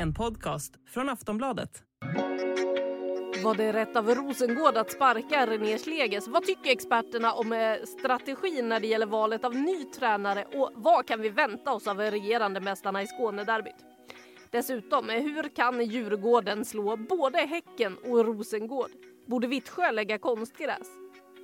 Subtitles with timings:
[0.00, 1.82] En podcast från Aftonbladet.
[3.44, 6.28] Var det rätt av Rosengård att sparka René Schleges?
[6.28, 11.06] Vad tycker experterna om eh, strategin när det gäller valet av ny tränare och vad
[11.06, 13.84] kan vi vänta oss av regerande mästarna i Skånederbyt?
[14.50, 18.90] Dessutom, eh, hur kan Djurgården slå både Häcken och Rosengård?
[19.26, 20.88] Borde Vittsjö lägga konstgräs?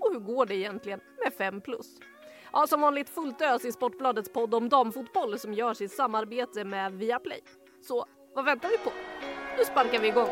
[0.01, 1.87] Och hur går det egentligen med 5 plus?
[2.53, 6.93] Ja, som vanligt fullt ös i Sportbladets podd om damfotboll som görs i samarbete med
[6.93, 7.41] Viaplay.
[7.83, 8.93] Så vad väntar vi på?
[9.59, 10.29] Nu sparkar vi igång!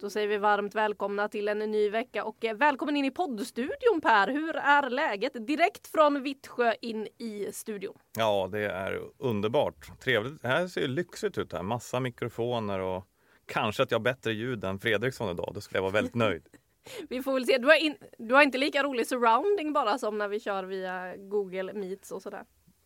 [0.00, 4.00] Då säger vi varmt välkomna till en ny vecka och eh, välkommen in i poddstudion
[4.02, 4.28] Per.
[4.28, 5.46] Hur är läget?
[5.46, 7.98] Direkt från Vittsjö in i studion.
[8.16, 10.00] Ja, det är underbart.
[10.00, 10.42] Trevligt.
[10.42, 11.62] Det här ser lyxigt ut här.
[11.62, 13.06] Massa mikrofoner och
[13.46, 15.50] kanske att jag har bättre ljud än Fredriksson idag.
[15.54, 16.48] Då skulle jag vara väldigt nöjd.
[17.08, 17.58] Vi får väl se.
[17.58, 21.16] Du har, in, du har inte lika rolig surrounding bara som när vi kör via
[21.16, 22.44] Google Meets och sådär.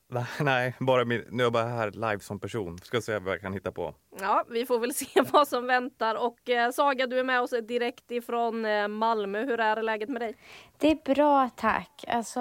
[0.41, 2.79] Nej, bara min, nu är jag bara här live som person.
[2.79, 3.95] Ska se vad jag kan hitta på.
[4.21, 6.15] Ja, vi får väl se vad som väntar.
[6.15, 9.45] Och eh, Saga, du är med oss direkt ifrån eh, Malmö.
[9.45, 10.37] Hur är läget med dig?
[10.79, 12.05] Det är bra, tack.
[12.09, 12.41] Alltså,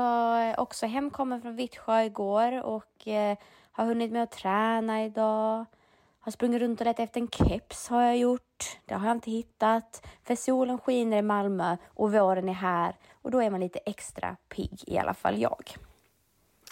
[0.57, 3.37] också hemkommen från Vittsjö igår och eh,
[3.71, 5.65] har hunnit med att träna idag.
[6.19, 8.79] Har sprungit runt och letat efter en keps har jag gjort.
[8.85, 10.07] Det har jag inte hittat.
[10.23, 14.35] För solen skiner i Malmö och våren är här och då är man lite extra
[14.49, 15.77] pigg, i alla fall jag.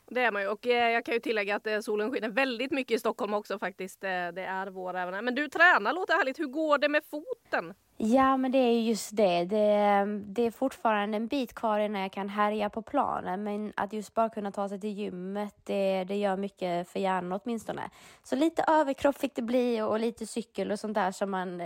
[0.08, 2.72] Det är man ju och eh, jag kan ju tillägga att eh, solen skiner väldigt
[2.72, 4.04] mycket i Stockholm också faktiskt.
[4.04, 5.22] Eh, det är vår även här.
[5.22, 6.40] Men du tränar, låter härligt.
[6.40, 7.74] Hur går det med foten?
[7.98, 9.46] Ja, men det är just det.
[9.46, 10.06] det.
[10.26, 14.14] Det är fortfarande en bit kvar innan jag kan härja på planen, men att just
[14.14, 17.90] bara kunna ta sig till gymmet, det, det gör mycket för hjärnan åtminstone.
[18.24, 21.64] Så lite överkropp fick det bli och lite cykel och sånt där som man,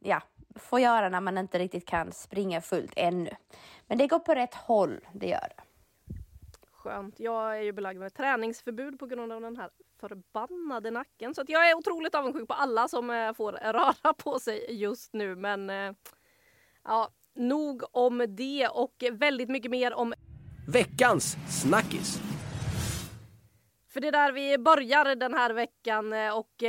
[0.00, 0.22] ja,
[0.54, 3.30] får göra när man inte riktigt kan springa fullt ännu.
[3.86, 5.65] Men det går på rätt håll, det gör det
[6.86, 7.20] skönt.
[7.20, 9.70] Jag är ju belagd med träningsförbud på grund av den här
[10.00, 11.34] förbannade nacken.
[11.34, 15.12] Så att jag är otroligt avundsjuk på alla som eh, får röra på sig just
[15.12, 15.36] nu.
[15.36, 15.92] Men eh,
[16.84, 20.14] ja, nog om det och väldigt mycket mer om
[20.68, 22.20] veckans snackis.
[23.88, 26.62] För det är där vi börjar den här veckan eh, och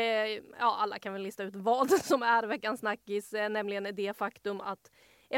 [0.60, 4.92] ja, alla kan väl lista ut vad som är veckans snackis, nämligen det faktum att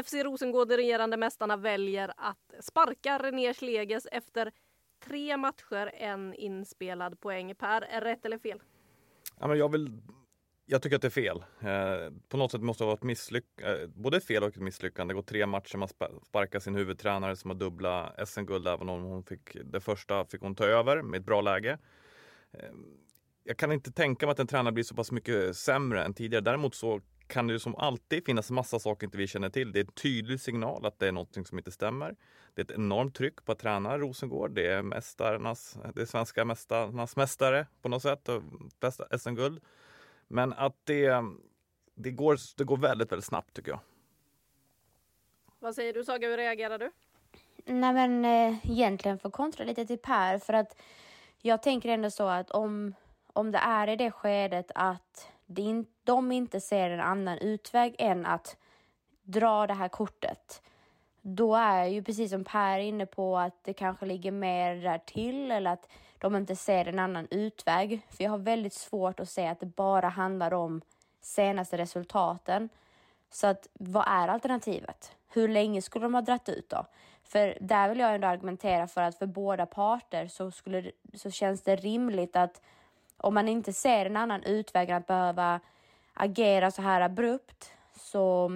[0.04, 4.52] FC Rosengård, de regerande mästarna, väljer att sparka René Schlegers efter
[5.00, 7.54] tre matcher, en inspelad poäng.
[7.54, 8.62] Per, är rätt eller fel?
[9.40, 10.02] Ja, men jag, vill,
[10.66, 11.44] jag tycker att det är fel.
[11.60, 14.56] Eh, på något sätt måste det vara ett misslyckande, eh, både ett fel och ett
[14.56, 15.12] misslyckande.
[15.12, 15.88] Det går tre matcher, man
[16.28, 20.54] sparkar sin huvudtränare som har dubbla SM-guld, även om hon fick det första fick hon
[20.54, 21.78] ta över med ett bra läge.
[22.52, 22.70] Eh,
[23.44, 26.44] jag kan inte tänka mig att en tränare blir så pass mycket sämre än tidigare.
[26.44, 27.00] Däremot så
[27.30, 29.72] kan det som alltid finnas massa saker inte vi känner till.
[29.72, 32.16] Det är en tydlig signal att det är något som inte stämmer.
[32.54, 34.50] Det är ett enormt tryck på att träna Rosengård.
[34.50, 38.42] Det är mästarnas, det är svenska mästarnas mästare på något sätt och
[38.80, 39.60] bästa SM-guld.
[40.28, 41.24] Men att det,
[41.94, 43.80] det, går, det går väldigt, väldigt snabbt tycker jag.
[45.58, 46.90] Vad säger du Saga, hur reagerar du?
[47.64, 50.80] Nej men eh, egentligen för kontra lite till Per för att
[51.38, 52.94] jag tänker ändå så att om,
[53.32, 55.28] om det är i det skedet att
[56.04, 58.56] de inte ser en annan utväg än att
[59.22, 60.62] dra det här kortet,
[61.22, 65.50] då är ju precis som Per inne på att det kanske ligger mer där till
[65.50, 65.88] eller att
[66.18, 68.06] de inte ser en annan utväg.
[68.10, 70.80] För jag har väldigt svårt att se att det bara handlar om
[71.20, 72.68] senaste resultaten.
[73.30, 75.16] Så att vad är alternativet?
[75.28, 76.86] Hur länge skulle de ha dratt ut då?
[77.22, 81.62] För där vill jag ändå argumentera för att för båda parter så, skulle, så känns
[81.62, 82.62] det rimligt att
[83.20, 85.60] om man inte ser en annan utväg än att behöva
[86.14, 88.50] agera så här abrupt så,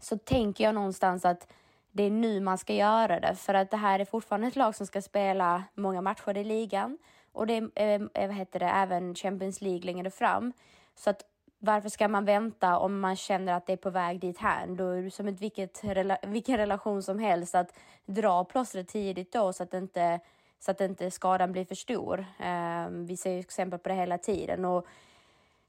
[0.00, 1.52] så tänker jag någonstans att
[1.92, 4.74] det är nu man ska göra det för att det här är fortfarande ett lag
[4.74, 6.98] som ska spela många matcher i ligan
[7.32, 10.52] och det är eh, eh, vad heter det, även Champions League längre fram.
[10.94, 11.22] Så att
[11.58, 14.66] varför ska man vänta om man känner att det är på väg dit här?
[14.66, 15.82] Då är det som ett vilket,
[16.22, 20.20] vilken relation som helst att dra plåstret tidigt då så att inte
[20.60, 22.26] så att inte skadan blir för stor.
[22.38, 24.86] Ehm, vi ser ju exempel på det hela tiden och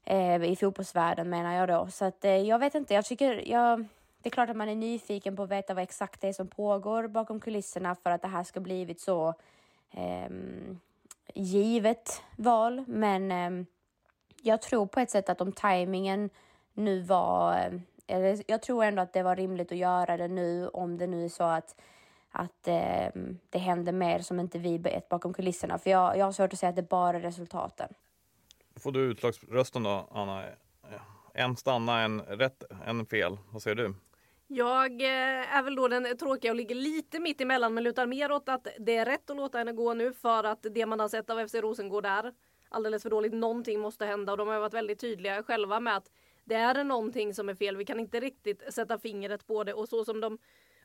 [0.04, 1.88] eh, i fotbollsvärlden menar jag då.
[1.90, 3.86] Så att eh, jag vet inte, jag tycker jag,
[4.22, 6.48] det är klart att man är nyfiken på att veta vad exakt det är som
[6.48, 9.34] pågår bakom kulisserna för att det här ska blivit så
[9.90, 10.30] eh,
[11.34, 12.84] givet val.
[12.86, 13.66] Men eh,
[14.42, 16.30] jag tror på ett sätt att om tajmingen
[16.72, 20.68] nu var, eh, eller jag tror ändå att det var rimligt att göra det nu
[20.68, 21.80] om det nu är så att
[22.30, 25.78] att eh, det händer mer som inte vi vet bakom kulisserna.
[25.78, 27.88] För jag, jag har svårt att säga att det bara är resultaten.
[28.76, 30.44] Får du utslagsrösten då, Anna?
[31.34, 33.38] En stanna, en rätt, en fel.
[33.52, 33.94] Vad säger du?
[34.46, 38.32] Jag eh, är väl då den tråkiga och ligger lite mitt emellan men lutar mer
[38.32, 41.08] åt att det är rätt att låta henne gå nu för att det man har
[41.08, 42.32] sett av FC Rosengård är
[42.68, 43.32] alldeles för dåligt.
[43.32, 46.10] Någonting måste hända och de har varit väldigt tydliga själva med att
[46.44, 47.76] det är någonting som är fel.
[47.76, 50.38] Vi kan inte riktigt sätta fingret på det och så som de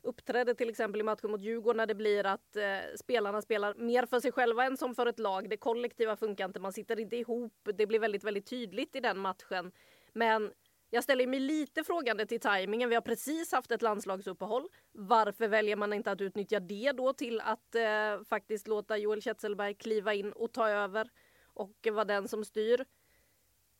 [0.04, 4.06] uppträdde till exempel i matchen mot Djurgården när det blir att eh, spelarna spelar mer
[4.06, 5.50] för sig själva än som för ett lag.
[5.50, 7.68] Det kollektiva funkar inte, man sitter inte ihop.
[7.74, 9.72] Det blir väldigt, väldigt tydligt i den matchen.
[10.12, 10.52] Men
[10.90, 12.88] jag ställer mig lite frågande till tajmingen.
[12.88, 14.68] Vi har precis haft ett landslagsuppehåll.
[14.92, 19.74] Varför väljer man inte att utnyttja det då till att eh, faktiskt låta Joel Kjetzelberg
[19.74, 21.10] kliva in och ta över
[21.54, 22.84] och vara den som styr?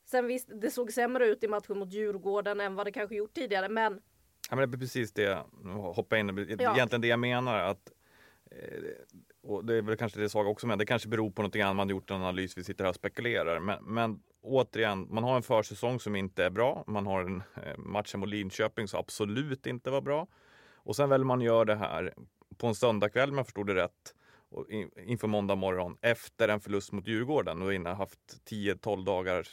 [0.05, 3.35] Sen visst, det såg sämre ut i matchen mot Djurgården än vad det kanske gjort
[3.35, 4.01] tidigare, men
[4.51, 5.43] Ja, men det är precis det,
[5.95, 6.75] hoppa in, Ja.
[6.75, 7.93] egentligen det jag menar att
[8.51, 8.83] eh,
[9.43, 11.77] och det är väl kanske det Saga också med, det kanske beror på någonting annat,
[11.77, 13.61] man har gjort en analys, vi sitter här och spekulerar.
[13.61, 16.85] Men, men återigen, man har en försäsong som inte är bra.
[16.87, 20.27] Man har en eh, match mot Linköping som absolut inte var bra.
[20.75, 22.15] Och sen väljer man göra det här
[22.57, 24.15] på en söndagkväll om jag förstod det rätt.
[24.49, 28.21] Och in, inför måndag morgon efter en förlust mot Djurgården och innan haft
[28.51, 29.47] 10-12 dagar.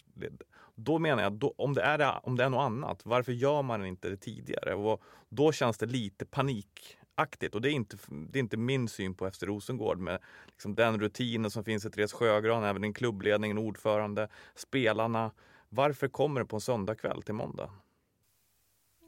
[0.83, 3.85] Då menar jag, då, om, det är, om det är något annat, varför gör man
[3.85, 4.75] inte det tidigare?
[4.75, 9.13] Och då känns det lite panikaktigt och det är inte, det är inte min syn
[9.13, 13.51] på FC Rosengård med liksom den rutinen som finns i Therese Sjögran, även en klubbledning,
[13.51, 15.31] en ordförande, spelarna.
[15.69, 17.71] Varför kommer det på en söndagkväll till måndag?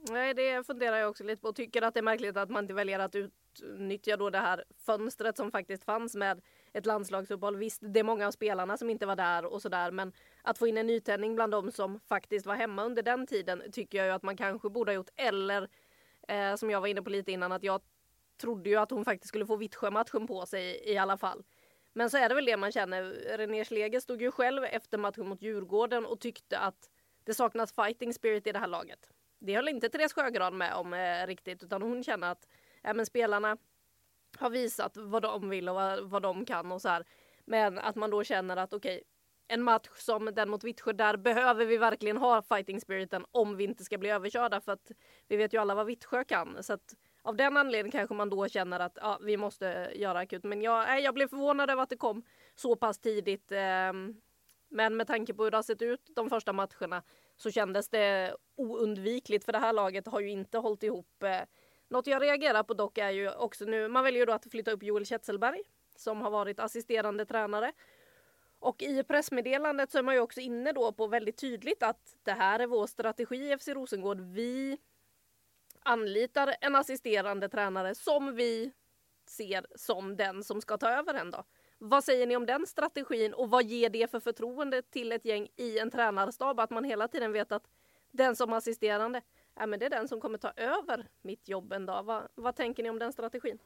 [0.10, 1.54] Nej, det funderar jag också lite på.
[1.54, 5.38] Tycker att det är märkligt att man inte väljer att utnyttja då det här fönstret
[5.38, 6.42] som faktiskt fanns med
[6.74, 7.58] ett landslagsuppehåll.
[7.58, 10.68] Visst, det är många av spelarna som inte var där och sådär, men att få
[10.68, 14.14] in en nytändning bland de som faktiskt var hemma under den tiden tycker jag ju
[14.14, 15.10] att man kanske borde ha gjort.
[15.16, 15.70] Eller
[16.28, 17.82] eh, som jag var inne på lite innan, att jag
[18.42, 21.44] trodde ju att hon faktiskt skulle få Vittsjö-matchen på sig i alla fall.
[21.94, 23.04] Men så är det väl det man känner.
[23.38, 26.90] René Schleger stod ju själv efter matchen mot Djurgården och tyckte att
[27.24, 29.10] det saknas fighting spirit i det här laget.
[29.40, 32.48] Det höll inte Therese Sjögran med om eh, riktigt utan hon känner att
[32.82, 33.58] ja, men spelarna
[34.38, 37.06] har visat vad de vill och vad, vad de kan och så här.
[37.46, 39.04] Men att man då känner att okej,
[39.48, 43.64] en match som den mot Vittsjö, där behöver vi verkligen ha fighting spiriten om vi
[43.64, 44.92] inte ska bli överkörda för att
[45.28, 46.64] vi vet ju alla vad Vittsjö kan.
[46.64, 50.44] Så att av den anledningen kanske man då känner att ja, vi måste göra akut.
[50.44, 52.24] Men jag, nej, jag blev förvånad över att det kom
[52.56, 53.52] så pass tidigt.
[53.52, 53.94] Eh,
[54.70, 57.04] men med tanke på hur det har sett ut de första matcherna
[57.36, 61.24] så kändes det oundvikligt för det här laget har ju inte hållit ihop.
[61.24, 61.42] eh.
[61.94, 64.72] Något jag reagerar på dock är ju också nu, man väljer ju då att flytta
[64.72, 65.62] upp Joel Kjetselberg
[65.96, 67.74] som har varit assisterande tränare.
[68.60, 72.32] Och i pressmeddelandet så är man ju också inne då på väldigt tydligt att det
[72.32, 74.20] här är vår strategi i FC Rosengård.
[74.20, 74.78] Vi
[75.84, 78.72] anlitar en assisterande tränare som vi
[79.26, 81.46] ser som den som ska ta över en dag.
[81.78, 85.48] Vad säger ni om den strategin och vad ger det för förtroende till ett gäng
[85.56, 87.68] i en tränarstab att man hela tiden vet att
[88.12, 89.22] den som assisterande,
[89.56, 92.04] ja, men det är den som kommer ta över mitt jobb en dag.
[92.04, 93.60] Vad, vad tänker ni om den strategin?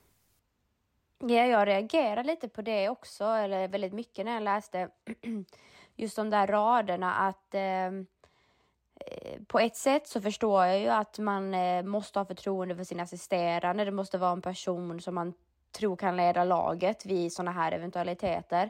[1.19, 4.89] Ja, jag reagerar lite på det också, eller väldigt mycket när jag läste
[5.95, 11.19] just de där raderna att eh, eh, på ett sätt så förstår jag ju att
[11.19, 13.85] man eh, måste ha förtroende för sin assisterande.
[13.85, 15.33] Det måste vara en person som man
[15.71, 18.69] tror kan leda laget vid sådana här eventualiteter.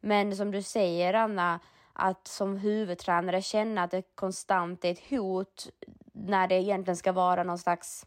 [0.00, 1.60] Men som du säger Anna,
[1.98, 5.68] att som huvudtränare känna att det konstant är ett hot
[6.12, 8.06] när det egentligen ska vara någon slags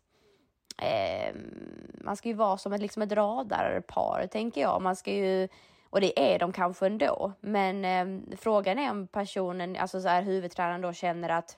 [0.81, 1.35] eh,
[1.93, 4.81] man ska ju vara som ett, liksom ett radarpar, tänker jag.
[4.81, 5.47] Man ska ju,
[5.89, 10.21] och det är de kanske ändå, men eh, frågan är om personen, alltså så här,
[10.21, 11.57] huvudtränaren då känner att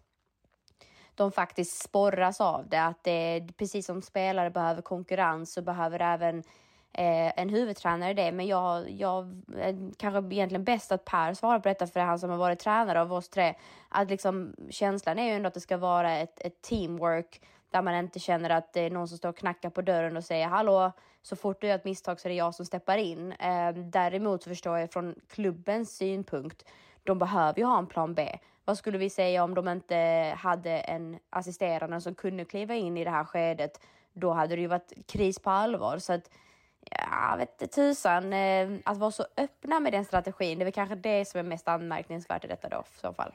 [1.15, 6.43] de faktiskt sporras av det, att det precis som spelare behöver konkurrens så behöver även
[6.93, 8.31] eh, en huvudtränare det.
[8.31, 12.05] Men jag, jag är kanske egentligen bäst att Per svarar på detta för det är
[12.05, 13.53] han som har varit tränare av oss tre.
[13.89, 17.95] Att liksom känslan är ju ändå att det ska vara ett, ett teamwork där man
[17.95, 20.91] inte känner att det är någon som står och knackar på dörren och säger hallå,
[21.21, 23.31] så fort du gör ett misstag så är det jag som steppar in.
[23.31, 26.65] Eh, däremot så förstår jag från klubbens synpunkt,
[27.03, 28.37] de behöver ju ha en plan B.
[28.65, 29.95] Vad skulle vi säga om de inte
[30.37, 33.81] hade en assisterande som kunde kliva in i det här skedet?
[34.13, 35.97] Då hade det ju varit kris på allvar.
[35.97, 36.29] Så att,
[36.89, 40.73] ja, jag vet tusan, eh, att vara så öppna med den strategin, det är väl
[40.73, 43.31] kanske det som är mest anmärkningsvärt i detta då, i så fall.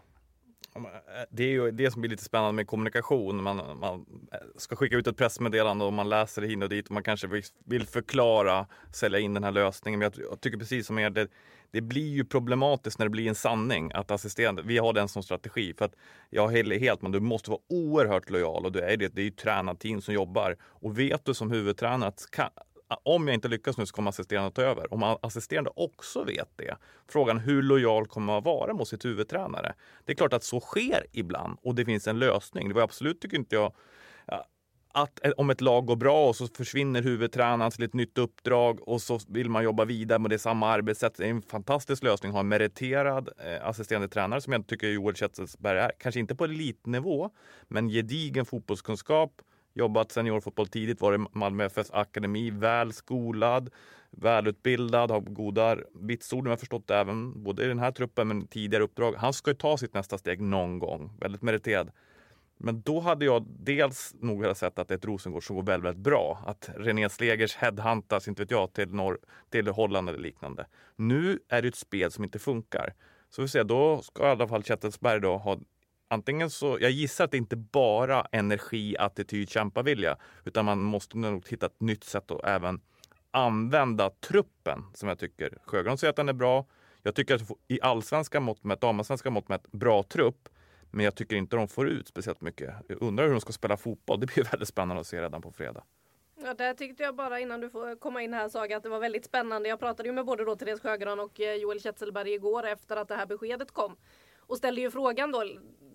[0.76, 3.42] Eh, det är ju det som blir lite spännande med kommunikation.
[3.42, 6.86] Man, man eh, ska skicka ut ett pressmeddelande och man läser det hit och dit
[6.86, 7.26] och man kanske
[7.64, 9.98] vill- förklara, sälja in den här lösningen.
[9.98, 11.28] Men jag, jag tycker precis som er, det,
[11.70, 15.22] det blir ju problematiskt när det blir en sanning att assisterande, vi har den som
[15.22, 15.74] strategi.
[15.78, 15.94] För att
[16.30, 19.08] jag håller helt men du måste vara oerhört lojal och du är det.
[19.08, 20.56] Det är ju tränat tränarteam som jobbar.
[20.62, 22.20] Och vet du som huvudtränare att
[23.02, 24.94] om jag inte lyckas nu så kommer assisterande ta över.
[24.94, 26.76] Om assisterande också vet det,
[27.08, 29.74] frågan hur lojal kommer man vara mot sitt huvudtränare?
[30.04, 32.68] Det är klart att så sker ibland och det finns en lösning.
[32.68, 33.72] Det var absolut, tycker inte jag,
[34.96, 39.02] att om ett lag går bra och så försvinner huvudtränaren till ett nytt uppdrag och
[39.02, 41.14] så vill man jobba vidare med det samma arbetssätt.
[41.16, 44.88] Det är en fantastisk lösning att ha en meriterad eh, assisterande tränare som jag tycker
[44.88, 45.92] Joel Kjetzelsberg är.
[45.98, 47.30] Kanske inte på elitnivå,
[47.68, 49.42] men gedigen fotbollskunskap,
[49.76, 53.70] jobbat seniorfotboll tidigt, varit Malmö FFs akademi, väl skolad,
[54.10, 58.46] välutbildad, har goda vitsord om jag förstått det även både i den här truppen men
[58.46, 59.14] tidigare uppdrag.
[59.14, 61.90] Han ska ju ta sitt nästa steg någon gång, väldigt meriterad.
[62.58, 65.84] Men då hade jag dels nog sett att det är ett Rosengård som går väldigt,
[65.84, 66.42] väldigt bra.
[66.46, 69.18] Att René Slegers headhuntas, inte vet jag, till, norr,
[69.50, 70.66] till Holland eller liknande.
[70.96, 72.94] Nu är det ett spel som inte funkar.
[73.30, 75.58] Så vi ser, då ska i alla fall Kjettelsberg då ha
[76.08, 81.48] antingen så, jag gissar att det inte bara energi, attityd, kämpavilja, utan man måste nog
[81.48, 82.80] hitta ett nytt sätt att även
[83.30, 85.58] använda truppen som jag tycker.
[85.64, 86.66] Sjögran säger att den är bra.
[87.02, 90.48] Jag tycker att i allsvenska mått mätt, damallsvenska mått mätt, bra trupp.
[90.90, 92.74] Men jag tycker inte de får ut speciellt mycket.
[92.88, 94.20] Jag undrar hur de ska spela fotboll.
[94.20, 95.84] Det blir väldigt spännande att se redan på fredag.
[96.44, 99.00] Ja, där tyckte jag bara innan du får komma in här Saga att det var
[99.00, 99.68] väldigt spännande.
[99.68, 103.08] Jag pratade ju med både då Therese Sjögran och eh, Joel Kjetzelberg igår efter att
[103.08, 103.96] det här beskedet kom.
[104.40, 105.44] Och ställde ju frågan då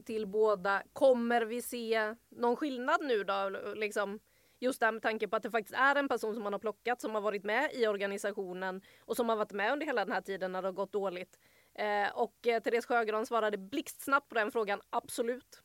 [0.02, 0.84] till båda.
[0.94, 3.50] Kommer vi se någon skillnad nu då?
[3.76, 4.20] Liksom,
[4.60, 7.02] just där med tanke på att det faktiskt är en person som man har plockat
[7.02, 10.22] som har varit med i organisationen och som har varit med under hela den här
[10.22, 11.40] tiden när det har gått dåligt.
[11.74, 15.62] Eh, och eh, Therese Sjögran svarade blixtsnabbt på den frågan, absolut.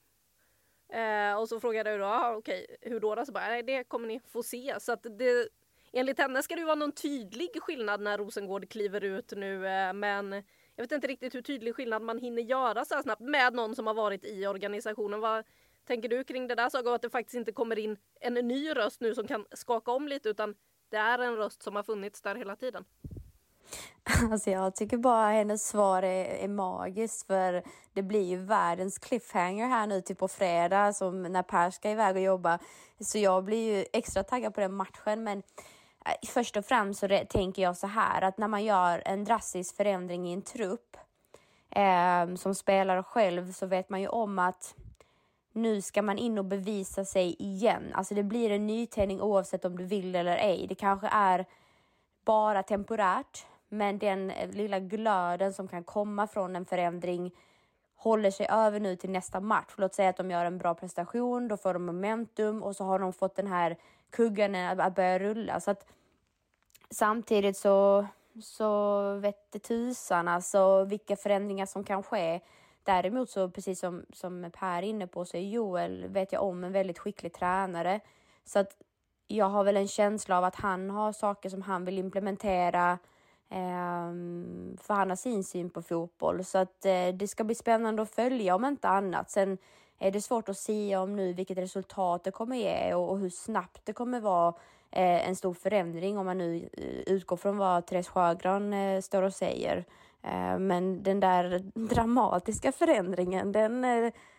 [0.92, 3.24] Eh, och så frågade jag då, ah, okej, hur då?
[3.26, 4.74] Så bara, nej, det kommer ni få se.
[4.80, 5.48] Så att det,
[5.92, 10.42] enligt henne ska det vara någon tydlig skillnad när Rosengård kliver ut nu, eh, men
[10.76, 13.76] jag vet inte riktigt hur tydlig skillnad man hinner göra så här snabbt med någon
[13.76, 15.20] som har varit i organisationen.
[15.20, 15.44] Vad
[15.86, 16.94] tänker du kring det där Saga?
[16.94, 20.28] Att det faktiskt inte kommer in en ny röst nu som kan skaka om lite
[20.28, 20.54] utan
[20.90, 22.84] det är en röst som har funnits där hela tiden.
[24.32, 29.68] Alltså jag tycker bara hennes svar är, är magiskt för det blir ju världens cliffhanger
[29.68, 32.58] här nu till på fredag som när Per ska iväg och jobba.
[33.00, 35.42] Så jag blir ju extra taggad på den matchen men
[36.06, 39.76] Eh, först och främst så tänker jag så här att när man gör en drastisk
[39.76, 40.96] förändring i en trupp
[41.70, 44.74] eh, som spelare själv så vet man ju om att
[45.52, 47.92] nu ska man in och bevisa sig igen.
[47.94, 50.66] Alltså det blir en nytändning oavsett om du vill eller ej.
[50.68, 51.46] Det kanske är
[52.24, 57.32] bara temporärt men den eh, lilla glöden som kan komma från en förändring
[57.96, 59.74] håller sig över nu till nästa match.
[59.76, 62.98] Låt säga att de gör en bra prestation, då får de momentum och så har
[62.98, 63.76] de fått den här
[64.10, 65.60] kuggarna att börja rulla.
[65.60, 65.86] Så att
[66.90, 68.06] samtidigt så,
[68.42, 72.40] så vette tusan alltså vilka förändringar som kan ske.
[72.82, 76.64] Däremot så precis som, som Per är inne på så är Joel, vet jag om,
[76.64, 78.00] en väldigt skicklig tränare.
[78.44, 78.76] Så att
[79.26, 82.98] jag har väl en känsla av att han har saker som han vill implementera
[83.48, 88.02] ehm, för han har sin syn på fotboll så att eh, det ska bli spännande
[88.02, 89.30] att följa om inte annat.
[89.30, 89.58] Sen
[89.98, 93.30] är det svårt att säga om nu vilket resultat det kommer ge och, och hur
[93.30, 94.54] snabbt det kommer vara
[94.90, 99.22] eh, en stor förändring om man nu eh, utgår från vad Therese Sjögran eh, står
[99.22, 99.84] och säger.
[100.58, 103.84] men den där dramatiska förändringen, den,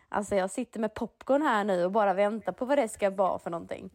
[0.09, 3.39] alltså jag sitter med popcorn här nu och bara väntar på vad det ska vara
[3.39, 3.89] för någonting.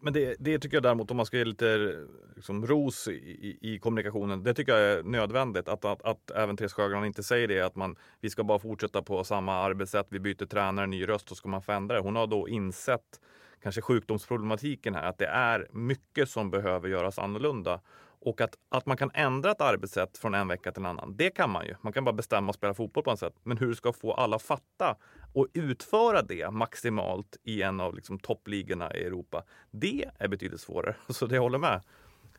[0.00, 1.94] Men det, det, tycker jag däremot, om man ska ge lite
[2.36, 5.68] liksom, ros i, i, i, kommunikationen, det tycker jag är nödvändigt.
[5.68, 9.02] Att, att, att även Therese Sjögran inte säger det, att man, vi ska bara fortsätta
[9.02, 12.02] på samma arbetssätt, vi byter tränare, ny röst, så ska man förändra det.
[12.02, 13.20] Hon har då insett
[13.62, 17.80] kanske sjukdomsproblematiken här, att det är mycket som behöver göras annorlunda.
[18.20, 21.30] Och att, att man kan ändra ett arbetssätt från en vecka till en annan, det
[21.30, 21.74] kan man ju.
[21.80, 23.34] Man kan bara bestämma att spela fotboll på ett sätt.
[23.42, 24.96] Men hur ska få alla fatta
[25.36, 30.96] och utföra det maximalt i en av liksom, toppligorna i Europa, det är betydligt svårare.
[31.08, 31.82] Så det håller med.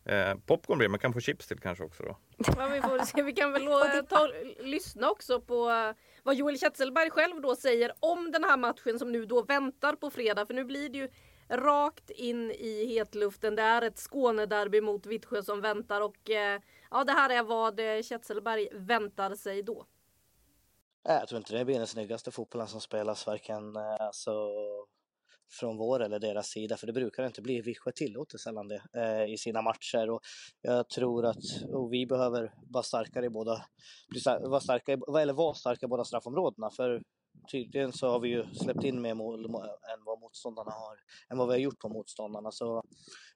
[0.06, 2.18] Eh, popcorn blir man kan få chips till kanske också då.
[2.38, 3.22] Ja, vi, får se.
[3.22, 3.66] vi kan väl
[4.10, 9.00] ta, lyssna också på eh, vad Joel Kjetzelberg själv då säger om den här matchen
[9.00, 10.46] som nu då väntar på fredag.
[10.46, 11.10] För nu blir det ju
[11.50, 13.56] rakt in i hetluften.
[13.56, 16.62] Det är ett Skånederby mot Vittsjö som väntar och eh,
[16.92, 19.86] ja, det här är vad eh, Kjetzelberg väntar sig då.
[21.08, 24.32] Eh, jag tror inte det blir den snyggaste fotbollen som spelas varken eh, alltså,
[25.60, 27.62] från vår eller deras sida, för det brukar det inte bli.
[27.62, 30.22] Vittsjö tillåter sällan det eh, i sina matcher och
[30.62, 33.66] jag tror att och vi behöver vara starkare i båda,
[34.40, 37.02] vara starka, eller vara starka i båda straffområdena, för
[37.52, 40.98] tydligen så har vi ju släppt in mer mål än vad motståndarna har,
[41.30, 42.52] än vad vi har gjort på motståndarna.
[42.52, 42.84] Så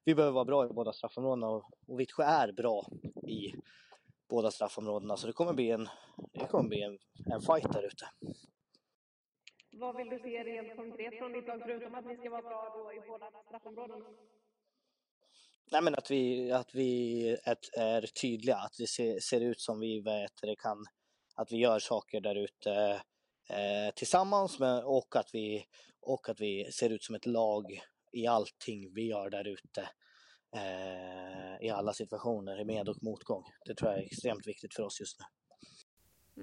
[0.04, 2.86] vi behöver vara bra i båda straffområdena och, och Vittsjö är bra
[3.28, 3.54] i
[4.32, 5.88] båda straffområdena så det kommer bli en,
[6.34, 6.98] det kommer bli en,
[7.34, 8.06] en fight där ute.
[9.72, 12.74] Vad vill du se rent konkret från ditt lag förutom att ni ska vara bra
[12.76, 14.06] då i båda straffområdena?
[15.72, 17.28] Nej, men att vi, att vi
[17.78, 20.86] är, tydliga, att vi ser, ser ut som vi vet det kan,
[21.36, 23.02] att vi gör saker där ute
[23.50, 25.66] eh, tillsammans med, och, att vi,
[26.02, 29.90] och att vi ser ut som ett lag i allting vi gör där ute.
[30.56, 33.44] Eh, I alla situationer, i med och motgång.
[33.66, 35.26] Det tror jag är extremt viktigt för oss just nu.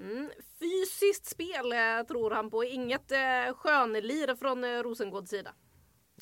[0.01, 0.29] Mm.
[0.59, 5.53] Fysiskt spel eh, tror han på, inget eh, skönlir från eh, Rosengårds sida.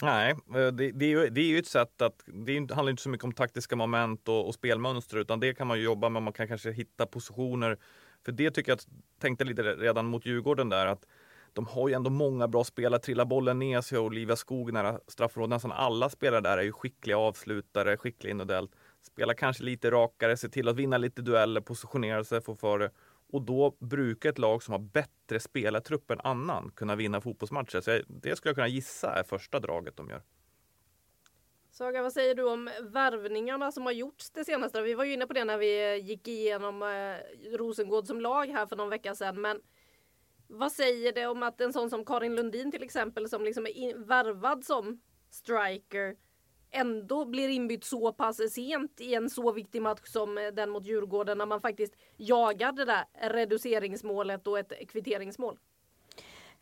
[0.02, 3.04] Nej, eh, det, det, är ju, det är ju ett sätt att det handlar inte
[3.04, 6.24] så mycket om taktiska moment och, och spelmönster utan det kan man ju jobba med.
[6.24, 7.78] Man kan kanske hitta positioner.
[8.26, 8.80] För det tycker jag,
[9.20, 11.06] tänkte lite redan mot Djurgården där att
[11.54, 13.00] de har ju ändå många bra spelare.
[13.02, 15.50] Trillar bollen ner sig och Olivia Skog nära straffområdet.
[15.50, 18.72] Nästan alla spelare där är ju skickliga avslutare, skickliga individuellt.
[19.02, 22.92] Spelar kanske lite rakare, ser till att vinna lite dueller, positionera sig, få för det.
[23.32, 27.82] Och då brukar ett lag som har bättre spelartrupp än annan kunna vinna fotbollsmatcher.
[27.82, 30.22] Så det skulle jag kunna gissa är första draget de gör.
[31.72, 34.82] Saga, vad säger du om värvningarna som har gjorts det senaste?
[34.82, 38.66] Vi var ju inne på det när vi gick igenom eh, Rosengård som lag här
[38.66, 39.42] för någon vecka sedan.
[39.42, 39.62] Men
[40.48, 43.78] vad säger det om att en sån som Karin Lundin till exempel som liksom är
[43.78, 46.16] in, värvad som striker
[46.72, 50.86] ändå blir inbytt så pass sent i en så viktig match som eh, den mot
[50.86, 55.60] Djurgården när man faktiskt jagar det där reduceringsmålet och ett kvitteringsmål?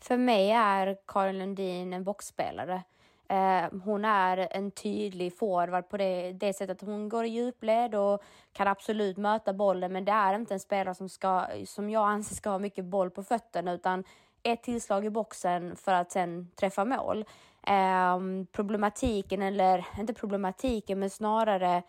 [0.00, 2.82] För mig är Karin Lundin en boxspelare.
[3.28, 6.80] Eh, hon är en tydlig forward på det, det sättet.
[6.80, 10.94] Hon går i djupled och kan absolut möta bollen, men det är inte en spelare
[10.94, 14.04] som, ska, som jag anser ska ha mycket boll på fötterna, utan
[14.42, 17.24] ett tillslag i boxen för att sen träffa mål.
[17.66, 18.18] Eh,
[18.52, 21.82] problematiken, eller inte problematiken, men snarare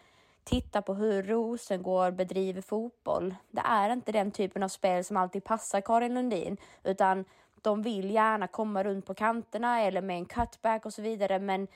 [0.43, 3.35] titta på hur Rosengård bedriver fotboll.
[3.51, 7.25] Det är inte den typen av spel som alltid passar Karin Lundin, utan
[7.61, 11.67] de vill gärna komma runt på kanterna eller med en cutback och så vidare, men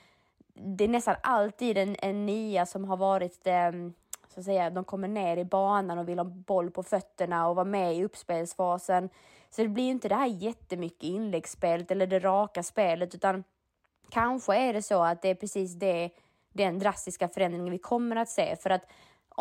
[0.54, 3.94] det är nästan alltid en, en nia som har varit det, mm,
[4.34, 7.56] så att säga, de kommer ner i banan och vill ha boll på fötterna och
[7.56, 9.10] vara med i uppspelsfasen.
[9.50, 13.44] Så det blir inte det här jättemycket inläggsspelet eller det raka spelet, utan
[14.10, 16.10] kanske är det så att det är precis det,
[16.54, 18.56] den drastiska förändringen vi kommer att se.
[18.56, 18.86] För att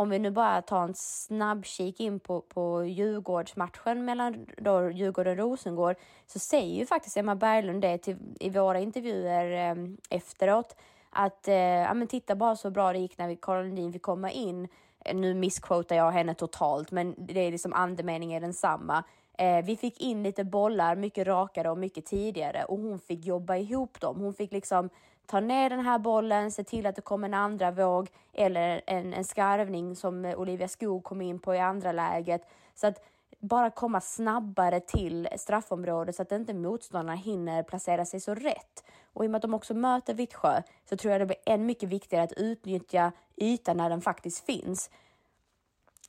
[0.00, 5.32] om vi nu bara tar en snabb kik in på, på Djurgårdsmatchen mellan då Djurgården
[5.32, 5.96] och Rosengård
[6.26, 9.76] så säger ju faktiskt Emma Berglund det till, i våra intervjuer eh,
[10.10, 10.76] efteråt
[11.10, 14.30] att eh, ja, men titta bara så bra det gick när vi Caroline fick komma
[14.30, 14.68] in.
[15.04, 19.04] Eh, nu missquotar jag henne totalt, men det är liksom andemeningen är densamma.
[19.40, 23.56] Eh, vi fick in lite bollar mycket rakare och mycket tidigare och hon fick jobba
[23.56, 24.20] ihop dem.
[24.20, 24.90] Hon fick liksom
[25.26, 29.14] ta ner den här bollen, se till att det kom en andra våg eller en,
[29.14, 32.42] en skarvning som Olivia Skog kom in på i andra läget.
[32.74, 33.04] Så att
[33.38, 38.84] bara komma snabbare till straffområdet så att inte motståndarna hinner placera sig så rätt.
[39.12, 41.66] Och i och med att de också möter Vittsjö så tror jag det blir än
[41.66, 44.90] mycket viktigare att utnyttja ytan när den faktiskt finns.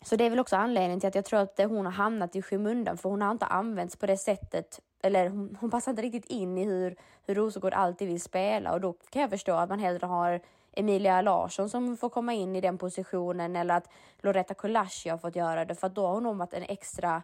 [0.01, 2.41] Så det är väl också anledningen till att jag tror att hon har hamnat i
[2.41, 6.25] skymundan för hon har inte använts på det sättet eller hon, hon passar inte riktigt
[6.25, 9.79] in i hur, hur Rosengård alltid vill spela och då kan jag förstå att man
[9.79, 10.41] hellre har
[10.73, 15.35] Emilia Larsson som får komma in i den positionen eller att Loretta Kolashi har fått
[15.35, 17.23] göra det för att då har hon nog varit en extra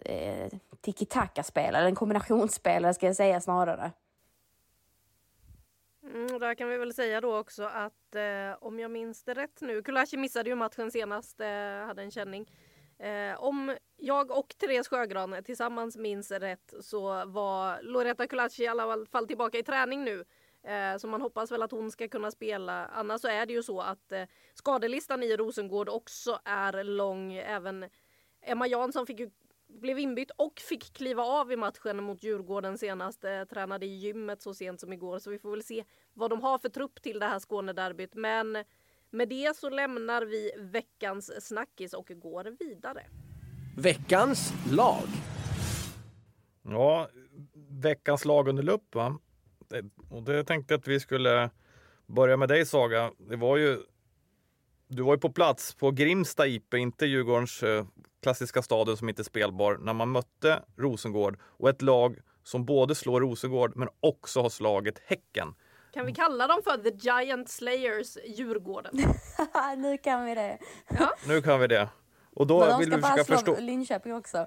[0.00, 0.48] eh,
[0.80, 3.92] tiki-taka-spelare, en kombinationsspelare ska jag säga snarare.
[6.14, 9.60] Mm, där kan vi väl säga då också att eh, om jag minns det rätt
[9.60, 12.50] nu, Kulashi missade ju matchen senast, eh, hade en känning.
[12.98, 19.06] Eh, om jag och Therese Sjögran tillsammans minns rätt så var Loretta Kulashi i alla
[19.06, 20.24] fall tillbaka i träning nu.
[20.62, 22.86] Eh, så man hoppas väl att hon ska kunna spela.
[22.86, 27.32] Annars så är det ju så att eh, skadelistan i Rosengård också är lång.
[27.32, 27.90] Även
[28.42, 29.30] Emma Jansson fick ju
[29.68, 33.24] blev inbytt och fick kliva av i matchen mot Djurgården senast.
[33.50, 36.58] Tränade i gymmet så sent som igår så vi får väl se vad de har
[36.58, 38.14] för trupp till det här Skånederbyt.
[38.14, 38.64] Men
[39.10, 43.06] med det så lämnar vi veckans snackis och går vidare.
[43.76, 45.06] Veckans lag.
[46.62, 47.08] Ja,
[47.68, 49.18] veckans lag under lupp va?
[50.10, 51.50] Och det tänkte jag att vi skulle
[52.06, 53.12] börja med dig Saga.
[53.18, 53.78] Det var ju
[54.88, 57.86] du var ju på plats på Grimsta IP, inte Djurgårdens eh,
[58.26, 62.94] klassiska stadion som inte är spelbar, när man mötte Rosengård och ett lag som både
[62.94, 65.54] slår Rosengård men också har slagit Häcken.
[65.94, 68.92] Kan vi kalla dem för The Giant Slayers Djurgården?
[69.76, 70.58] nu kan vi det.
[70.98, 71.12] Ja.
[71.28, 71.88] Nu kan vi det.
[72.34, 73.64] Och då Men de vill ska vi bara försöka slå förstå.
[73.66, 74.46] Linköping också.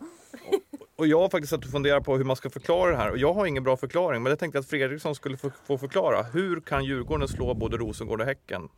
[0.95, 3.11] Och jag har faktiskt suttit och funderat på hur man ska förklara det här.
[3.11, 6.23] Och jag har ingen bra förklaring, men jag tänkte att Fredriksson skulle få, få förklara.
[6.23, 8.69] Hur kan Djurgården slå både Rosengård och Häcken?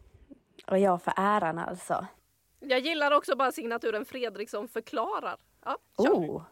[0.67, 2.05] Och jag för äran alltså.
[2.61, 5.37] Jag gillar också bara signaturen Fredriksson förklarar.
[5.65, 5.77] Ja.
[5.97, 6.43] Oh.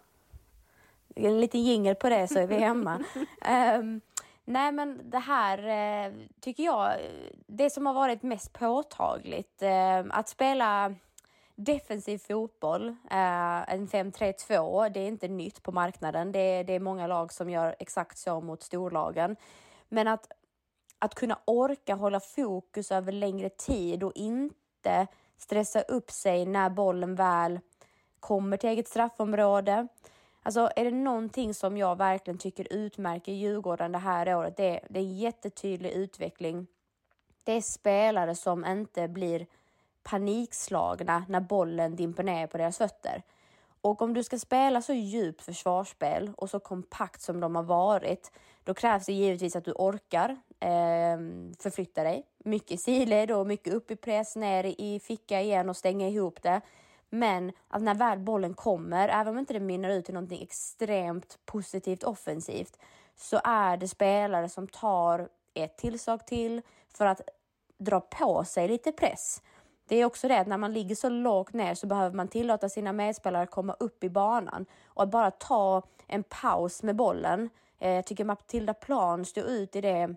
[1.15, 3.03] En liten jingel på det så är vi hemma.
[3.41, 4.01] Ehm,
[4.45, 5.57] nej men det här
[6.07, 6.93] eh, tycker jag,
[7.47, 10.95] det som har varit mest påtagligt, eh, att spela
[11.55, 16.31] defensiv fotboll, eh, en 5-3-2, det är inte nytt på marknaden.
[16.31, 19.35] Det är, det är många lag som gör exakt så mot storlagen.
[19.89, 20.31] Men att
[20.99, 25.07] att kunna orka hålla fokus över längre tid och inte
[25.39, 27.59] stressa upp sig när bollen väl
[28.19, 29.87] kommer till eget straffområde.
[30.43, 34.87] Alltså är det någonting som jag verkligen tycker utmärker Djurgården det här året, det är,
[34.89, 36.67] det är jättetydlig utveckling.
[37.43, 39.47] Det är spelare som inte blir
[40.03, 43.23] panikslagna när bollen dimper ner på deras fötter.
[43.81, 48.31] Och om du ska spela så djupt försvarsspel och så kompakt som de har varit,
[48.69, 50.29] då krävs det givetvis att du orkar
[50.59, 51.17] eh,
[51.59, 52.25] förflytta dig.
[52.37, 56.41] Mycket i sidled och mycket upp i press, ner i ficka igen och stänga ihop
[56.41, 56.61] det.
[57.09, 61.39] Men att när väl bollen kommer, även om inte det mynnar ut i någonting extremt
[61.45, 62.77] positivt offensivt,
[63.15, 66.61] så är det spelare som tar ett tillslag till
[66.93, 67.21] för att
[67.77, 69.41] dra på sig lite press.
[69.87, 72.69] Det är också det att när man ligger så lågt ner så behöver man tillåta
[72.69, 77.49] sina medspelare att komma upp i banan och att bara ta en paus med bollen.
[77.79, 80.15] Eh, jag tycker Matilda Plan stod ut i det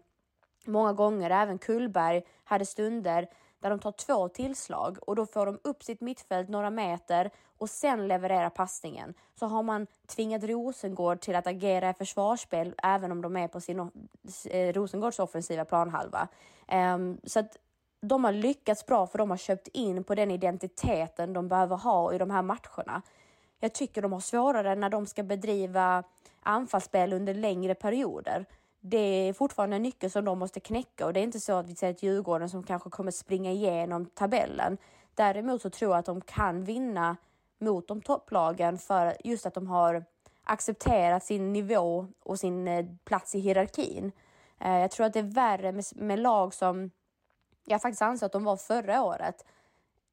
[0.66, 1.30] många gånger.
[1.30, 3.28] Även Kullberg hade stunder
[3.60, 7.70] där de tar två tillslag och då får de upp sitt mittfält några meter och
[7.70, 9.14] sen levererar passningen.
[9.34, 13.60] Så har man tvingat Rosengård till att agera i försvarsspel även om de är på
[13.60, 13.90] sin
[14.50, 16.28] eh, Rosengårds offensiva planhalva.
[16.94, 17.56] Um, så att
[18.00, 22.14] de har lyckats bra för de har köpt in på den identiteten de behöver ha
[22.14, 23.02] i de här matcherna.
[23.64, 26.04] Jag tycker de har svårare när de ska bedriva
[26.42, 28.46] anfallsspel under längre perioder.
[28.80, 31.68] Det är fortfarande en nyckel som de måste knäcka och det är inte så att
[31.68, 34.78] vi ser ett Djurgården som kanske kommer springa igenom tabellen.
[35.14, 37.16] Däremot så tror jag att de kan vinna
[37.58, 40.04] mot de topplagen för just att de har
[40.44, 44.12] accepterat sin nivå och sin eh, plats i hierarkin.
[44.58, 46.90] Eh, jag tror att det är värre med, med lag som
[47.64, 49.44] jag faktiskt anser att de var förra året.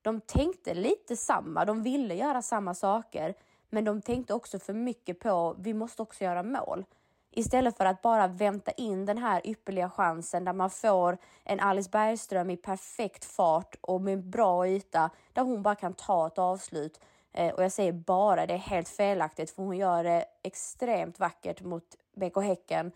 [0.01, 3.33] De tänkte lite samma, de ville göra samma saker,
[3.69, 6.85] men de tänkte också för mycket på vi måste också göra mål.
[7.31, 11.89] Istället för att bara vänta in den här ypperliga chansen där man får en Alice
[11.89, 16.99] Bergström i perfekt fart och med bra yta där hon bara kan ta ett avslut.
[17.31, 21.62] Eh, och jag säger bara, det är helt felaktigt för hon gör det extremt vackert
[21.62, 22.91] mot BK Häcken.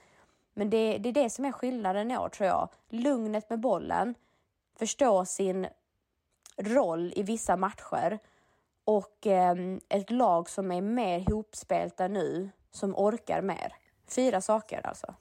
[0.54, 2.70] Men det, det är det som är skillnaden i år tror jag.
[2.90, 4.16] Lugnet med bollen,
[4.76, 5.68] förstå sin
[6.58, 8.20] roll i vissa matcher
[8.86, 9.56] och eh,
[9.90, 13.74] ett lag som är mer hopspelta nu, som orkar mer.
[14.16, 15.16] Fyra saker alltså.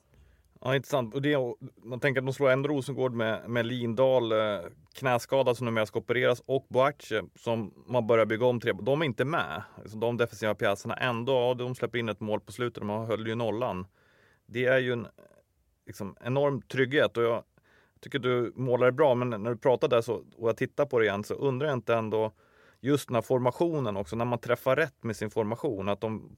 [0.65, 1.15] Ja, intressant.
[1.15, 1.37] Och det,
[1.83, 4.61] man tänker att de slår ändå Rosengård med, med Lindahl, eh,
[4.95, 8.73] knäskada som numera ska opereras och Boache som man börjar bygga om tre.
[8.73, 9.63] De är inte med.
[9.83, 13.27] Alltså, de defensiva pjäserna ändå, ja, de släpper in ett mål på slutet, de höll
[13.27, 13.87] ju nollan.
[14.47, 15.07] Det är ju en
[15.87, 17.43] liksom, enorm trygghet och jag
[18.03, 20.99] tycker du målar det bra, men när du pratar där så, och jag tittar på
[20.99, 22.33] det igen så undrar jag inte ändå
[22.81, 25.89] just den här formationen också, när man träffar rätt med sin formation.
[25.89, 26.37] Att de,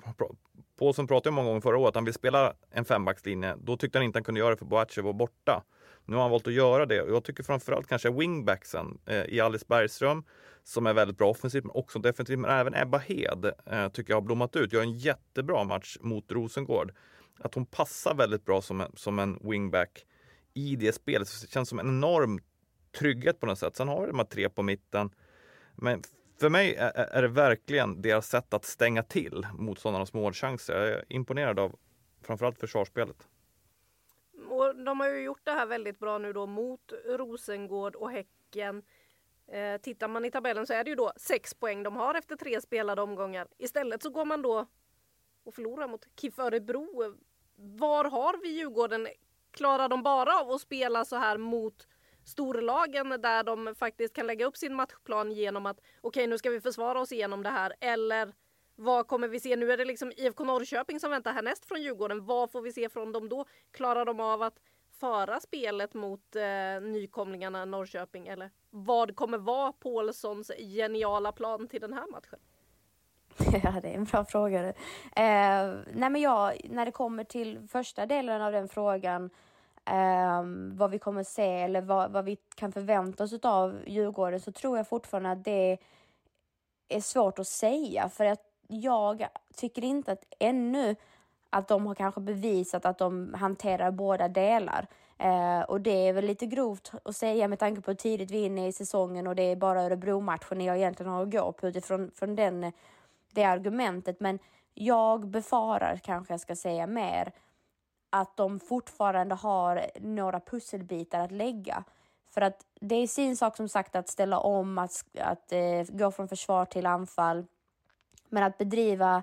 [0.78, 3.56] Paulsen pratade många gånger förra året att han vill spela en fembackslinje.
[3.62, 5.62] Då tyckte han inte han kunde göra det för Boace var borta.
[6.04, 9.40] Nu har han valt att göra det och jag tycker framförallt kanske wingbacksen eh, i
[9.40, 10.24] Alice Bergström
[10.62, 12.38] som är väldigt bra offensivt men också defensivt.
[12.38, 14.72] Men även Ebba Hed eh, tycker jag har blommat ut.
[14.72, 16.92] Gör en jättebra match mot Rosengård.
[17.38, 20.04] Att hon passar väldigt bra som en, som en wingback
[20.54, 21.28] i det spelet.
[21.28, 22.38] Så det känns som en enorm
[22.98, 23.76] trygghet på något sätt.
[23.76, 25.10] Sen har vi de här tre på mitten.
[25.74, 26.02] Men
[26.40, 30.74] för mig är, är det verkligen deras sätt att stänga till motståndarnas målchanser.
[30.74, 31.78] Jag är imponerad av
[32.22, 33.28] framförallt försvarsspelet.
[34.48, 38.82] Och de har ju gjort det här väldigt bra nu då mot Rosengård och Häcken.
[39.46, 42.36] Eh, tittar man i tabellen så är det ju då sex poäng de har efter
[42.36, 43.48] tre spelade omgångar.
[43.58, 44.66] Istället så går man då
[45.44, 47.16] och förlorar mot KIF Örebro.
[47.56, 49.08] Var har vi Djurgården?
[49.54, 51.86] Klarar de bara av att spela så här mot
[52.24, 56.50] storlagen där de faktiskt kan lägga upp sin matchplan genom att okej okay, nu ska
[56.50, 58.32] vi försvara oss igenom det här eller
[58.76, 59.56] vad kommer vi se?
[59.56, 62.24] Nu är det liksom IFK Norrköping som väntar härnäst från Djurgården.
[62.24, 63.44] Vad får vi se från dem då?
[63.70, 64.60] Klarar de av att
[65.00, 71.92] föra spelet mot eh, nykomlingarna Norrköping eller vad kommer vara Paulssons geniala plan till den
[71.92, 72.38] här matchen?
[73.64, 74.68] Ja, det är en bra fråga.
[74.68, 74.74] Eh,
[75.92, 79.30] nej, men jag, när det kommer till första delen av den frågan
[79.90, 84.52] um, vad vi kommer se eller vad, vad vi kan förvänta oss av Djurgården så
[84.52, 85.78] tror jag fortfarande att det
[86.88, 90.96] är svårt att säga för att jag tycker inte att ännu
[91.50, 94.86] att de har kanske bevisat att de hanterar båda delar.
[95.18, 98.42] Eh, och det är väl lite grovt att säga med tanke på hur tidigt vi
[98.42, 101.68] är inne i säsongen och det är bara Örebro-matchen jag egentligen har att gå på
[101.68, 102.72] utifrån från den,
[103.32, 104.20] det argumentet.
[104.20, 104.38] Men
[104.74, 107.32] jag befarar, kanske jag ska säga mer,
[108.14, 111.84] att de fortfarande har några pusselbitar att lägga.
[112.30, 116.10] För att det är sin sak som sagt att ställa om, att, att eh, gå
[116.10, 117.46] från försvar till anfall.
[118.28, 119.22] Men att bedriva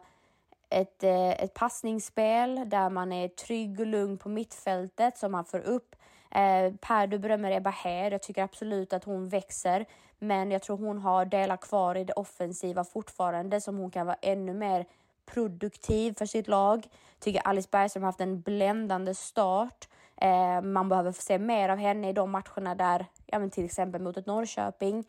[0.69, 5.59] ett, eh, ett passningsspel där man är trygg och lugn på mittfältet så man får
[5.59, 5.95] upp
[6.35, 8.13] Eh, per, du berömmer Ebba Hed.
[8.13, 9.85] Jag tycker absolut att hon växer,
[10.19, 14.17] men jag tror hon har delar kvar i det offensiva fortfarande som hon kan vara
[14.21, 14.85] ännu mer
[15.33, 16.87] produktiv för sitt lag.
[17.19, 19.87] Tycker Alice Bergström har haft en bländande start.
[20.15, 24.01] Eh, man behöver se mer av henne i de matcherna där, ja, men till exempel
[24.01, 24.99] mot ett Norrköping.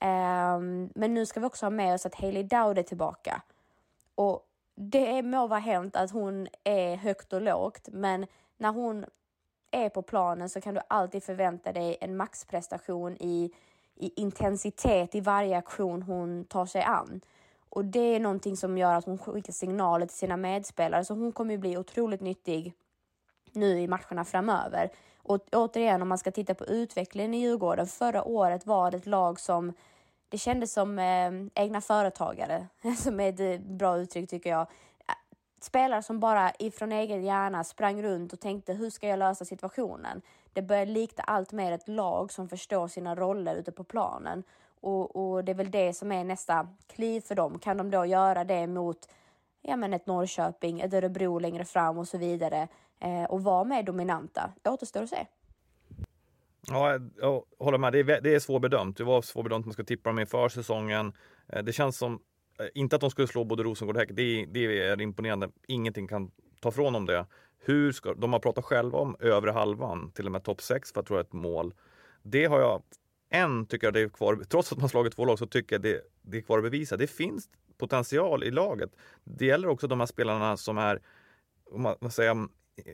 [0.00, 0.58] Eh,
[0.94, 3.42] men nu ska vi också ha med oss att Hailey Dowd är tillbaka.
[4.14, 9.04] Och det må vara hänt att hon är högt och lågt, men när hon
[9.70, 13.50] är på planen så kan du alltid förvänta dig en maxprestation i,
[13.94, 17.20] i intensitet i varje aktion hon tar sig an.
[17.74, 21.32] Och det är någonting som gör att hon skickar signaler till sina medspelare, så hon
[21.32, 22.74] kommer ju bli otroligt nyttig
[23.52, 24.90] nu i matcherna framöver.
[25.18, 27.86] Och återigen, om man ska titta på utvecklingen i Djurgården.
[27.86, 29.72] Förra året var det ett lag som
[30.28, 32.66] det kändes som eh, egna företagare,
[32.98, 34.66] som är ett eh, bra uttryck tycker jag.
[35.60, 40.22] Spelare som bara ifrån egen hjärna sprang runt och tänkte hur ska jag lösa situationen?
[40.52, 44.42] Det börjar likna allt mer ett lag som förstår sina roller ute på planen.
[44.84, 47.58] Och, och, det är väl det som är nästa kliv för dem.
[47.58, 48.98] Kan de då göra det mot
[49.62, 52.68] ja, men ett Norrköping, ett Örebro längre fram och så vidare
[53.00, 54.52] eh, och vara mer dominanta?
[54.62, 55.26] Det återstår att se.
[56.66, 57.92] Ja, jag håller med.
[57.92, 58.96] Det är, det är svårbedömt.
[58.96, 61.12] Det var svårbedömt man ska tippa dem inför säsongen.
[61.48, 62.12] Eh, det känns som,
[62.58, 65.48] eh, inte att de skulle slå både Rosengård och Häck, det, det är imponerande.
[65.68, 67.26] Ingenting kan ta från dem det.
[67.58, 71.00] Hur ska, de har pratat själva om övre halvan, till och med topp 6 för
[71.00, 71.74] att tro ett mål.
[72.22, 72.82] Det har jag,
[73.34, 75.82] än tycker jag det är kvar, trots att man slagit två lag så tycker jag
[75.82, 76.96] det, det är kvar att bevisa.
[76.96, 78.90] Det finns potential i laget.
[79.24, 81.00] Det gäller också de här spelarna som är,
[81.70, 82.48] om man säger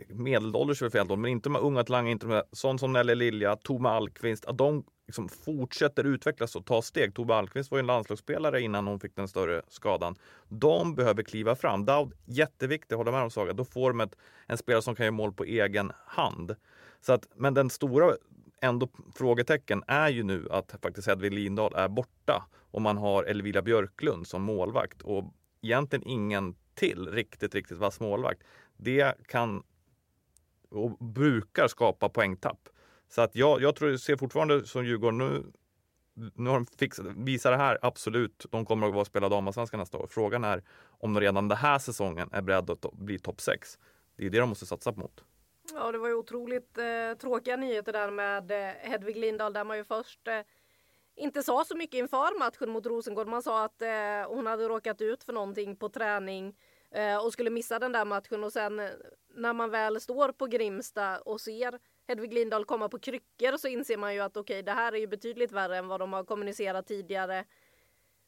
[0.08, 3.14] medelålders för fel men inte de här unga talanger, inte de här, sånt som Nelly
[3.14, 7.14] Lilja, Tome Alkvist, att de liksom fortsätter utvecklas och ta steg.
[7.14, 10.16] Tove Alkvist var ju en landslagsspelare innan hon fick den större skadan.
[10.48, 11.84] De behöver kliva fram.
[11.84, 13.52] Daud, jätteviktigt, håller med om Saga.
[13.52, 16.56] Då får de ett, en spelare som kan göra mål på egen hand.
[17.00, 18.14] Så att, men den stora
[18.60, 23.62] ändå frågetecken är ju nu att faktiskt Hedvig Lindahl är borta och man har Elvira
[23.62, 28.42] Björklund som målvakt och egentligen ingen till riktigt, riktigt vass målvakt.
[28.76, 29.62] Det kan
[30.70, 32.68] och brukar skapa poängtapp.
[33.08, 35.52] Så att jag, jag tror, ser fortfarande som Djurgården nu,
[36.34, 39.98] nu har de fixat, visar det här, absolut, de kommer att vara spela damallsvenskan nästa
[39.98, 40.06] år.
[40.10, 43.78] Frågan är om de redan den här säsongen är beredda att bli topp 6.
[44.16, 45.24] Det är det de måste satsa mot.
[45.74, 49.76] Ja, det var ju otroligt eh, tråkiga nyheter där med eh, Hedvig Lindahl där man
[49.76, 50.40] ju först eh,
[51.14, 53.28] inte sa så mycket inför matchen mot Rosengård.
[53.28, 56.56] Man sa att eh, hon hade råkat ut för någonting på träning
[56.90, 58.90] eh, och skulle missa den där matchen och sen eh,
[59.34, 61.78] när man väl står på Grimsta och ser
[62.08, 64.98] Hedvig Lindahl komma på kryckor så inser man ju att okej, okay, det här är
[64.98, 67.44] ju betydligt värre än vad de har kommunicerat tidigare.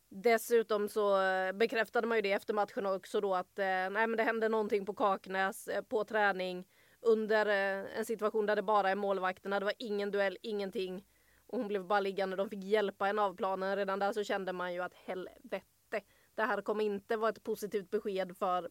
[0.08, 4.16] Dessutom så eh, bekräftade man ju det efter matchen också då att eh, nej men
[4.16, 6.64] det hände någonting på Kaknäs på träning
[7.02, 9.58] under eh, en situation där det bara är målvakterna.
[9.58, 11.04] Det var ingen duell, ingenting.
[11.46, 12.36] Och hon blev bara liggande.
[12.36, 13.76] De fick hjälpa en av planen.
[13.76, 16.02] Redan där så kände man ju att helvete.
[16.34, 18.70] Det här kommer inte vara ett positivt besked för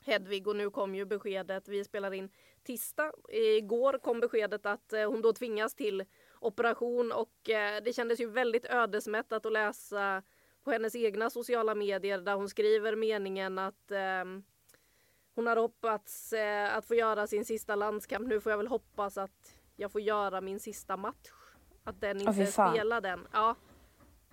[0.00, 1.68] Hedvig och nu kom ju beskedet.
[1.68, 2.30] Vi spelar in
[2.62, 3.12] tisdag.
[3.32, 6.04] Igår kom beskedet att eh, hon då tvingas till
[6.40, 10.22] operation och eh, det kändes ju väldigt ödesmättat att läsa
[10.64, 14.24] på hennes egna sociala medier där hon skriver meningen att eh,
[15.38, 18.28] hon hade hoppats eh, att få göra sin sista landskamp.
[18.28, 21.30] Nu får jag väl hoppas att jag får göra min sista match.
[21.84, 23.26] Att den inte oh, spelar den.
[23.32, 23.54] Ja.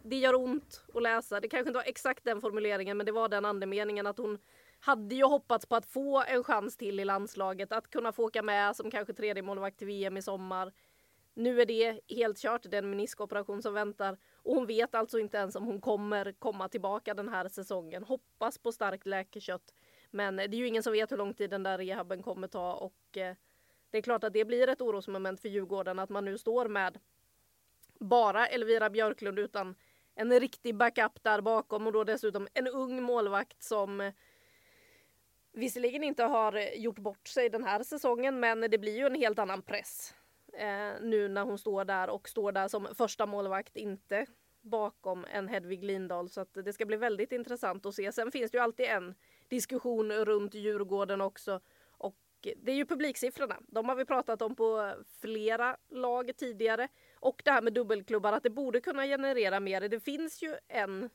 [0.04, 1.39] Det gör ont att läsa.
[1.39, 4.38] Det kanske inte var exakt den formuleringen men det var den andemeningen att hon
[4.80, 7.72] hade ju hoppats på att få en chans till i landslaget.
[7.72, 10.74] Att kunna få åka med som kanske tredje målvakt till VM i sommar.
[11.34, 14.18] Nu är det helt kört, den meniskoperation som väntar.
[14.36, 18.04] Och hon vet alltså inte ens om hon kommer komma tillbaka den här säsongen.
[18.04, 19.74] Hoppas på starkt läkekött.
[20.15, 22.73] Men det är ju ingen som vet hur lång tid den där rehaben kommer ta
[22.73, 23.36] och eh,
[23.89, 26.99] det är klart att det blir ett orosmoment för Djurgården att man nu står med
[27.99, 29.75] bara Elvira Björklund utan
[30.15, 34.13] en riktig backup där bakom och då dessutom en ung målvakt som eh,
[35.51, 39.39] visserligen inte har gjort bort sig den här säsongen men det blir ju en helt
[39.39, 40.13] annan press
[40.54, 44.25] eh, nu när hon står där och står där som första målvakt, inte
[44.62, 48.12] bakom en Hedvig Lindahl så att det ska bli väldigt intressant att se.
[48.12, 49.15] Sen finns det ju alltid en
[49.47, 51.60] diskussion runt Djurgården också.
[51.88, 53.60] Och det är ju publiksiffrorna.
[53.67, 56.88] De har vi pratat om på flera lag tidigare.
[57.15, 59.89] Och det här med dubbelklubbar, att det borde kunna generera mer.
[59.89, 61.10] Det finns ju en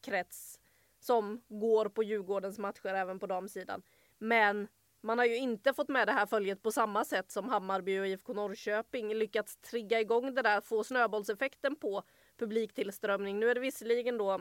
[0.00, 0.60] krets
[1.00, 3.82] som går på Djurgårdens matcher även på damsidan.
[4.18, 4.68] Men
[5.00, 8.06] man har ju inte fått med det här följet på samma sätt som Hammarby och
[8.06, 12.02] IFK Norrköping lyckats trigga igång det där, få snöbollseffekten på
[12.36, 13.40] publiktillströmning.
[13.40, 14.40] Nu är det visserligen då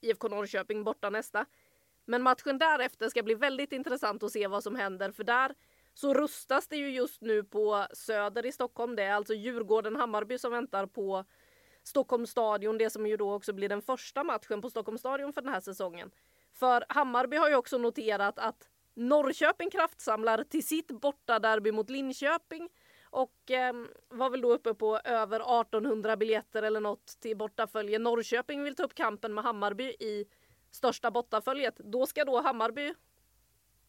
[0.00, 1.46] IFK Norrköping borta nästa.
[2.04, 5.54] Men matchen därefter ska bli väldigt intressant att se vad som händer för där
[5.94, 8.96] så rustas det ju just nu på Söder i Stockholm.
[8.96, 11.24] Det är alltså Djurgården-Hammarby som väntar på
[11.82, 15.42] Stockholms stadion, det som ju då också blir den första matchen på Stockholms stadion för
[15.42, 16.10] den här säsongen.
[16.52, 22.68] För Hammarby har ju också noterat att Norrköping kraftsamlar till sitt bortaderby mot Linköping
[23.10, 23.74] och eh,
[24.08, 27.98] var väl då uppe på över 1800 biljetter eller något till bortafölje.
[27.98, 30.26] Norrköping vill ta upp kampen med Hammarby i
[30.74, 32.94] största bottaföljet, Då ska då Hammarby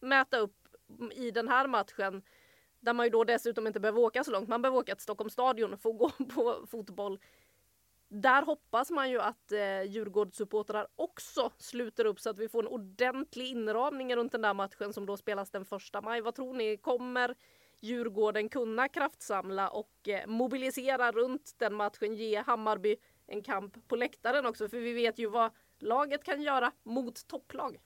[0.00, 0.68] mäta upp
[1.12, 2.22] i den här matchen
[2.80, 4.48] där man ju då dessutom inte behöver åka så långt.
[4.48, 7.20] Man behöver åka till Stockholms stadion för att gå på fotboll.
[8.08, 12.68] Där hoppas man ju att eh, Djurgårdssupportrar också sluter upp så att vi får en
[12.68, 16.20] ordentlig inramning runt den där matchen som då spelas den första maj.
[16.20, 16.76] Vad tror ni?
[16.76, 17.34] Kommer
[17.80, 22.96] Djurgården kunna kraftsamla och eh, mobilisera runt den matchen, ge Hammarby
[23.26, 24.68] en kamp på läktaren också?
[24.68, 27.76] För vi vet ju vad laget kan göra mot topplag.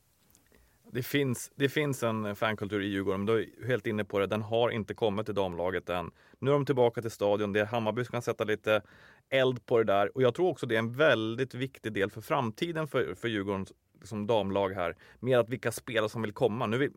[0.93, 4.27] Det finns, det finns en fankultur i Djurgården, du är helt inne på det.
[4.27, 6.11] Den har inte kommit till damlaget än.
[6.39, 7.53] Nu är de tillbaka till stadion.
[7.53, 8.83] Det är Hammarby som kan sätta lite
[9.29, 10.17] eld på det där.
[10.17, 13.67] Och jag tror också det är en väldigt viktig del för framtiden för, för Djurgården
[14.03, 14.97] som damlag här.
[15.21, 16.67] Med att vilka spelare som vill komma.
[16.67, 16.93] Nu vill,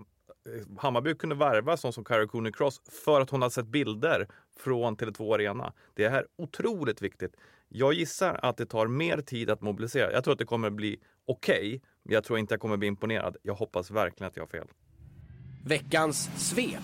[0.78, 4.28] Hammarby kunde värva sån som Carrie Cooney Cross för att hon har sett bilder
[4.58, 5.74] från Tele2 Arena.
[5.94, 7.36] Det är otroligt viktigt.
[7.76, 10.12] Jag gissar att det tar mer tid att mobilisera.
[10.12, 12.88] Jag tror att det kommer bli okej, okay, men jag tror inte jag kommer bli
[12.88, 13.38] imponerad.
[13.42, 14.68] Jag hoppas verkligen att jag har fel.
[15.66, 16.84] Veckans svep.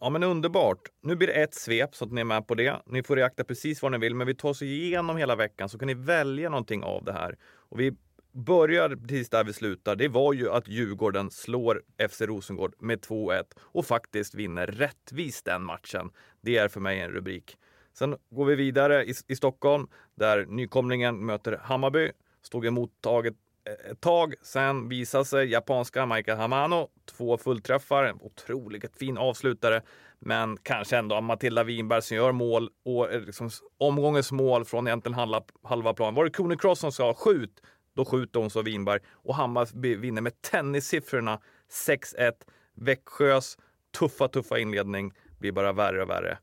[0.00, 0.88] Ja men underbart.
[1.02, 2.82] Nu blir det ett svep så att ni är med på det.
[2.86, 5.78] Ni får reakta precis vad ni vill, men vi tar oss igenom hela veckan så
[5.78, 7.38] kan ni välja någonting av det här.
[7.42, 7.92] Och vi
[8.32, 9.96] börjar precis där vi slutar.
[9.96, 15.62] Det var ju att Djurgården slår FC Rosengård med 2-1 och faktiskt vinner rättvist den
[15.62, 16.10] matchen.
[16.40, 17.56] Det är för mig en rubrik.
[17.92, 22.12] Sen går vi vidare i, i Stockholm där nykomlingen möter Hammarby.
[22.42, 24.34] Stod emot taget eh, ett tag.
[24.42, 26.88] Sen visade sig japanska Michael Hamano.
[27.16, 28.14] Två fullträffar.
[28.20, 29.82] Otroligt fin avslutare.
[30.18, 35.14] Men kanske ändå Matilda Winberg som gör mål och eh, liksom omgångens mål från egentligen
[35.14, 36.14] halva, halva plan.
[36.14, 37.62] Var det Cooney Cross som sa skjut?
[37.94, 41.40] Då skjuter hon så Winberg och Hammarby vinner med tennissiffrorna
[41.86, 42.32] 6-1.
[42.74, 43.56] Växjös
[43.98, 46.38] tuffa, tuffa inledning blir bara värre och värre.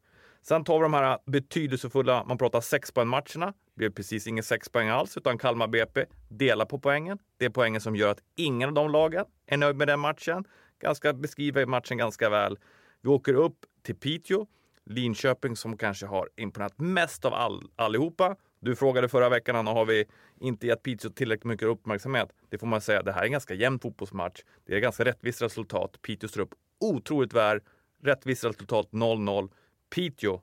[0.47, 3.45] Sen tar vi de här betydelsefulla, man pratar sexpoängmatcherna.
[3.45, 7.17] Det blev precis ingen sexpoäng alls, utan Kalmar BP delar på poängen.
[7.37, 10.45] Det är poängen som gör att ingen av de lagen är nöjd med den matchen.
[10.79, 12.59] Ganska beskriver matchen ganska väl.
[13.01, 14.47] Vi åker upp till Piteå,
[14.85, 18.35] Linköping som kanske har imponerat mest av all, allihopa.
[18.59, 20.05] Du frågade förra veckan, Anna, har vi
[20.39, 22.29] inte gett Piteå tillräckligt mycket uppmärksamhet?
[22.49, 24.41] Det får man säga, det här är en ganska jämn fotbollsmatch.
[24.65, 26.01] Det är ganska rättvist resultat.
[26.01, 27.59] Piteå står upp otroligt väl.
[28.03, 29.49] Rättvist resultat 0-0.
[29.89, 30.41] Piteå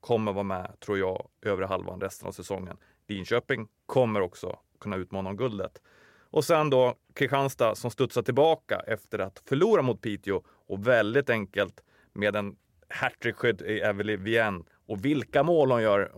[0.00, 2.76] kommer vara med, tror jag, övre halvan resten av säsongen.
[3.06, 5.82] Linköping kommer också kunna utmana om guldet.
[6.30, 11.84] Och sen då Kristianstad som studsar tillbaka efter att förlora mot Piteå och väldigt enkelt
[12.12, 12.56] med en
[12.88, 14.64] hattrickskydd i Evelie Vienne.
[14.86, 16.12] Och vilka mål hon gör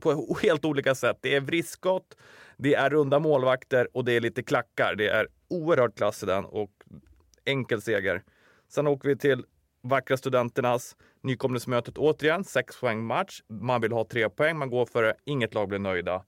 [0.00, 1.18] på helt olika sätt.
[1.20, 2.16] Det är vriskskott,
[2.56, 4.94] det är runda målvakter och det är lite klackar.
[4.94, 6.70] Det är oerhört klass i den och
[7.44, 8.22] enkel seger.
[8.68, 9.44] Sen åker vi till
[9.82, 12.44] Vackra Studenternas nykomlingsmötet återigen.
[12.44, 13.42] Sex poäng match.
[13.48, 14.58] Man vill ha tre poäng.
[14.58, 15.14] Man går för det.
[15.24, 16.24] Inget lag blir nöjda.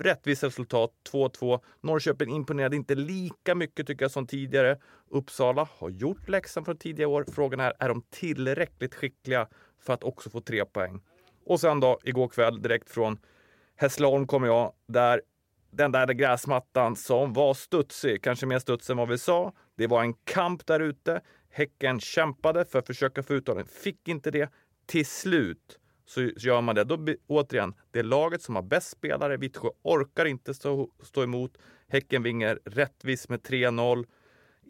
[0.00, 1.60] Rättvist resultat 2-2.
[1.80, 4.78] Norrköping imponerade inte lika mycket tycker jag som tidigare.
[5.10, 7.24] Uppsala har gjort läxan från tidigare år.
[7.32, 9.48] Frågan är, är de tillräckligt skickliga
[9.80, 11.00] för att också få tre poäng?
[11.46, 13.18] Och sen då igår kväll direkt från
[13.76, 15.22] Hässleholm kommer jag där
[15.70, 19.52] den där gräsmattan som var studsig, kanske mer studsig än vad vi sa.
[19.76, 21.20] Det var en kamp där ute.
[21.50, 24.50] Häcken kämpade för att försöka få ut honom, fick inte det.
[24.86, 26.84] Till slut så gör man det.
[26.84, 29.36] Då, återigen, det är laget som har bäst spelare.
[29.36, 31.58] Vittsjö orkar inte stå, stå emot.
[31.88, 34.06] Häcken vinner rättvis med 3-0.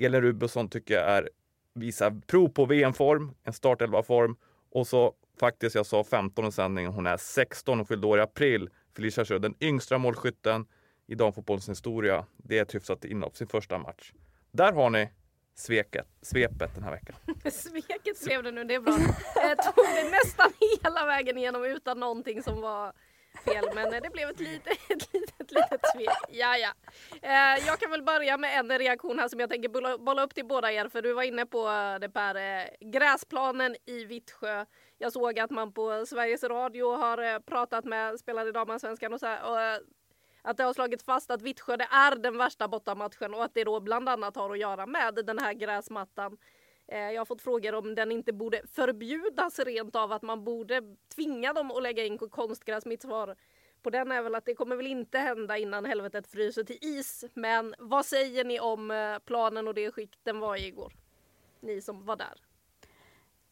[0.00, 1.28] Elin Rubensson tycker jag är,
[1.74, 4.36] visar prov på VM-form, en startelva-form.
[4.70, 8.22] Och så faktiskt, jag sa 15 i sändningen, hon är 16, och fyllde år i
[8.22, 8.70] april.
[8.96, 10.66] Felicia Sjö, den yngsta målskytten
[11.06, 12.26] i damfotbollens historia.
[12.36, 14.12] Det är ett hyfsat inhopp, sin första match.
[14.52, 15.10] Där har ni
[15.58, 17.16] sveket, svepet den här veckan.
[17.52, 18.98] sveket blev det nu, det är bra.
[19.34, 20.52] Jag tog det nästan
[20.82, 22.92] hela vägen igenom utan någonting som var
[23.44, 26.08] fel men eh, det blev ett litet, ett litet, litet svek.
[26.28, 26.72] Ja, ja.
[27.22, 30.46] Eh, jag kan väl börja med en reaktion här som jag tänker bolla upp till
[30.46, 31.66] båda er för du var inne på
[32.00, 32.68] det Per.
[32.92, 34.64] Gräsplanen i Vittsjö.
[34.98, 39.26] Jag såg att man på Sveriges Radio har pratat med spelare i damallsvenskan och så
[39.26, 39.82] här, och
[40.48, 43.64] att det har slagit fast att Vittsjö det är den värsta bortamatchen och att det
[43.64, 46.38] då bland annat har att göra med den här gräsmattan.
[46.86, 50.82] Eh, jag har fått frågor om den inte borde förbjudas rent av, att man borde
[51.14, 52.86] tvinga dem att lägga in konstgräs.
[52.86, 53.36] Mitt svar
[53.82, 57.24] på den är väl att det kommer väl inte hända innan helvetet fryser till is.
[57.34, 60.92] Men vad säger ni om eh, planen och det skick den var i igår?
[61.60, 62.42] Ni som var där.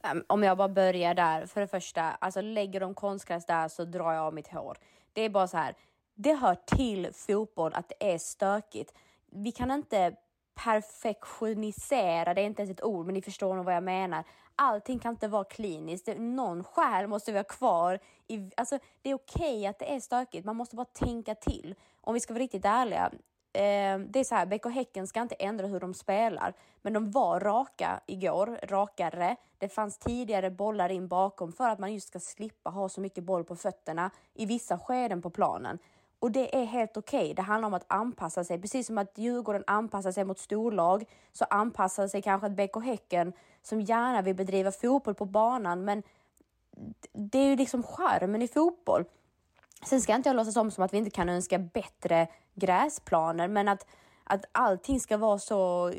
[0.03, 3.84] Ehm, om jag bara börjar där, för det första, alltså lägger de konstgräs där så
[3.84, 4.78] drar jag av mitt hår.
[5.12, 5.74] Det är bara så här,
[6.17, 8.95] det hör till fotboll att det är stökigt.
[9.31, 10.17] Vi kan inte
[10.55, 14.25] perfektionisera, det är inte ens ett ord, men ni förstår nog vad jag menar.
[14.57, 17.99] Allting kan inte vara kliniskt, någon själ måste vi ha kvar.
[18.27, 21.75] I, alltså, det är okej att det är stökigt, man måste bara tänka till.
[22.01, 23.11] Om vi ska vara riktigt ärliga,
[23.53, 27.11] eh, det är så här, BK Häcken ska inte ändra hur de spelar, men de
[27.11, 29.37] var raka igår, rakare.
[29.59, 33.25] Det fanns tidigare bollar in bakom för att man just ska slippa ha så mycket
[33.25, 35.79] boll på fötterna i vissa skeden på planen.
[36.19, 37.21] Och det är helt okej.
[37.21, 37.35] Okay.
[37.35, 38.61] Det handlar om att anpassa sig.
[38.61, 43.33] Precis som att Djurgården anpassar sig mot storlag så anpassar sig kanske ett BK Häcken
[43.62, 45.85] som gärna vill bedriva fotboll på banan.
[45.85, 46.03] Men
[47.12, 49.05] det är ju liksom charmen i fotboll.
[49.85, 53.69] Sen ska inte jag låtsas om som att vi inte kan önska bättre gräsplaner, men
[53.69, 53.87] att,
[54.25, 55.93] att allting ska vara så...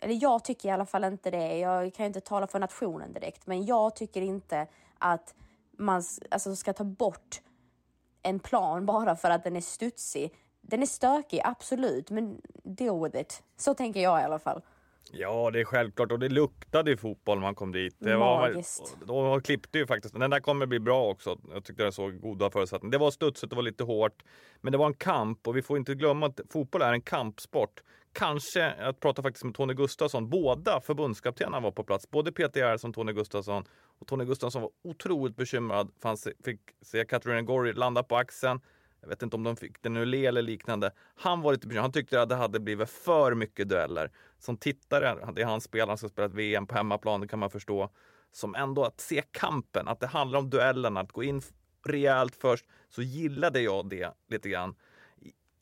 [0.00, 1.58] Eller jag tycker i alla fall inte det.
[1.58, 4.66] Jag kan ju inte tala för nationen direkt, men jag tycker inte
[4.98, 5.34] att
[5.78, 7.40] man alltså, ska ta bort
[8.22, 10.34] en plan bara för att den är studsig.
[10.60, 13.42] Den är stökig, absolut, men deal with it.
[13.56, 14.62] Så tänker jag i alla fall.
[15.12, 17.96] Ja, det är självklart och det luktade fotboll när man kom dit.
[17.98, 18.96] Det Magiskt.
[19.00, 20.14] Var, de klippte ju faktiskt.
[20.14, 21.38] Den där kommer bli bra också.
[21.52, 22.92] Jag tyckte det såg goda förutsättningar.
[22.92, 24.22] Det var studsigt, det var lite hårt,
[24.60, 27.82] men det var en kamp och vi får inte glömma att fotboll är en kampsport.
[28.12, 32.10] Kanske, jag pratade faktiskt med Tony Gustafsson, båda förbundskaptenerna var på plats.
[32.10, 33.64] Både Peter Gerhardsson och Tony Gustafsson.
[33.98, 38.60] Och Tony Gustafsson var otroligt bekymrad för han fick se Katarina Gory landa på axeln.
[39.00, 40.92] Jag vet inte om de fick den ur le eller liknande.
[41.14, 41.84] Han var lite bekymrad.
[41.84, 44.10] Han tyckte att det hade blivit för mycket dueller.
[44.38, 47.38] Som tittare, det är hans spel, han ska spela ett VM på hemmaplan, det kan
[47.38, 47.90] man förstå.
[48.32, 51.42] Som ändå att se kampen, att det handlar om duellerna, att gå in
[51.86, 54.74] rejält först, så gillade jag det lite grann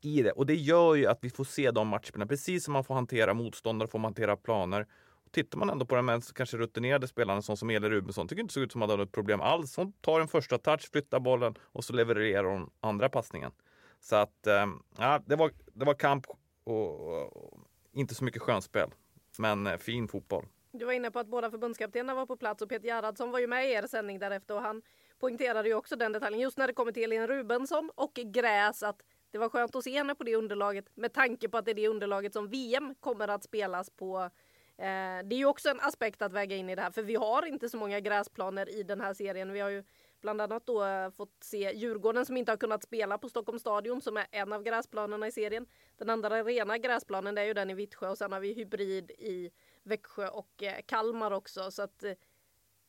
[0.01, 0.33] i det.
[0.33, 2.27] Och det gör ju att vi får se de matcherna.
[2.27, 4.87] Precis som man får hantera motståndare får man hantera planer.
[5.25, 8.43] Och tittar man ändå på de mest kanske rutinerade spelarna som, som Elin Rubensson, tycker
[8.43, 9.77] inte såg ut som att hade något problem alls.
[9.77, 13.53] Hon tar en första touch, flyttar bollen och så levererar hon andra passningen.
[14.01, 16.27] Så att ehm, ja, det var, det var kamp
[16.65, 17.61] och, och
[17.93, 18.91] inte så mycket skönspel.
[19.39, 20.47] Men eh, fin fotboll.
[20.73, 23.47] Du var inne på att båda förbundskaptenerna var på plats och Peter Gerhardsson var ju
[23.47, 24.83] med i er sändning därefter och han
[25.19, 29.03] poängterade ju också den detaljen just när det kommer till Elin Rubensson och gräs att
[29.31, 31.75] det var skönt att se henne på det underlaget med tanke på att det är
[31.75, 34.31] det underlaget som VM kommer att spelas på.
[34.77, 37.15] Eh, det är ju också en aspekt att väga in i det här för vi
[37.15, 39.53] har inte så många gräsplaner i den här serien.
[39.53, 39.85] Vi har ju
[40.21, 44.01] bland annat då eh, fått se Djurgården som inte har kunnat spela på Stockholms stadion
[44.01, 45.67] som är en av gräsplanerna i serien.
[45.97, 49.11] Den andra rena gräsplanen det är ju den i Vittsjö och sen har vi hybrid
[49.11, 49.51] i
[49.83, 52.13] Växjö och eh, Kalmar också så att eh,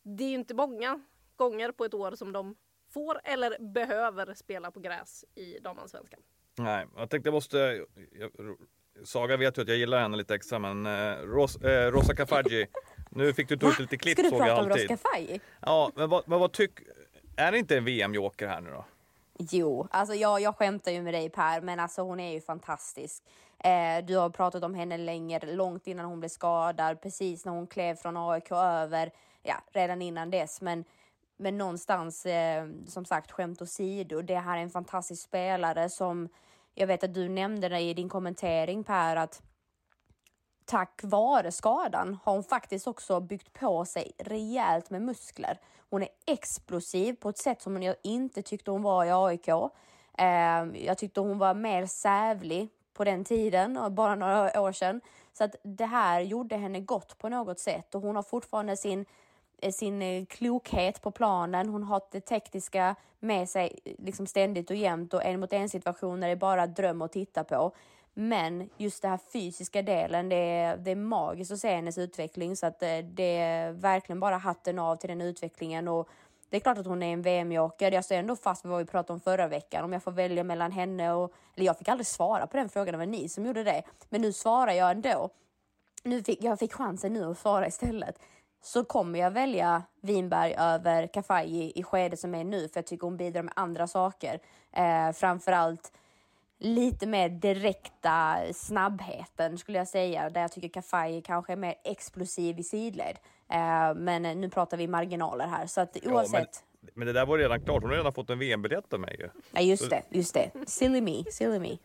[0.04, 1.02] det är ju inte många
[1.36, 2.56] gånger på ett år som de
[2.94, 6.20] får eller behöver spela på gräs i damallsvenskan.
[6.58, 7.86] Nej, jag tänkte jag måste...
[8.12, 8.32] Jag,
[9.04, 12.68] Saga vet ju att jag gillar henne lite extra men eh, Ros, eh, Rosa Kafaji,
[13.10, 14.92] nu fick du ta ut lite klipp Ska du såg jag prata om alltid.
[14.92, 15.42] Rosa Kafaji?
[15.62, 16.72] Ja, men vad, men vad tyck...
[17.36, 18.86] Är det inte en VM-joker här nu då?
[19.40, 23.24] Jo, alltså jag, jag skämtar ju med dig Per, men alltså hon är ju fantastisk.
[23.64, 27.68] Eh, du har pratat om henne länge, långt innan hon blev skadad, precis när hon
[27.68, 29.12] klev från AIK över,
[29.44, 30.62] ja, redan innan dess.
[30.62, 30.84] Men,
[31.40, 36.30] men någonstans, eh, som sagt, skämt åsido, det här är en fantastisk spelare som
[36.74, 39.42] jag vet att du nämnde det i din kommentering Per, att
[40.66, 45.60] tack vare skadan har hon faktiskt också byggt på sig rejält med muskler.
[45.90, 49.48] Hon är explosiv på ett sätt som jag inte tyckte hon var i AIK.
[50.18, 55.02] Eh, jag tyckte hon var mer sävlig på den tiden, bara några år sedan.
[55.34, 59.06] Så att det här gjorde henne gott på något sätt och hon har fortfarande sin
[59.62, 61.70] Eh, sin eh, klokhet på planen.
[61.70, 65.70] Hon har det tekniska med sig eh, liksom ständigt och jämt och en mot en
[65.70, 67.72] situationer är bara dröm att titta på.
[68.14, 72.56] Men just den här fysiska delen, det är, det är magiskt att se hennes utveckling
[72.56, 76.10] så att det är verkligen bara hatten av till den utvecklingen och
[76.50, 77.92] det är klart att hon är en VM-joker.
[77.92, 79.84] Jag står ändå fast vid vad vi pratade om förra veckan.
[79.84, 81.34] Om jag får välja mellan henne och...
[81.56, 83.84] Eller jag fick aldrig svara på den frågan, det var ni som gjorde det.
[84.10, 85.30] Men nu svarar jag ändå.
[86.04, 88.20] Nu fick, jag fick chansen nu att svara istället
[88.62, 93.08] så kommer jag välja Winberg över Kafaji i skedet som är nu för jag tycker
[93.08, 94.40] hon bidrar med andra saker.
[94.72, 95.92] Eh, framförallt
[96.60, 102.60] lite mer direkta snabbheten skulle jag säga, där jag tycker Kafaji kanske är mer explosiv
[102.60, 103.20] i sidled.
[103.50, 106.34] Eh, men nu pratar vi marginaler här, så att oavsett.
[106.34, 109.00] Ja, men, men, det där var redan klart, hon har redan fått en VM-biljett av
[109.00, 109.30] mig ju.
[109.52, 110.52] Ja, just det, just det.
[110.68, 111.78] Silly me, silly me.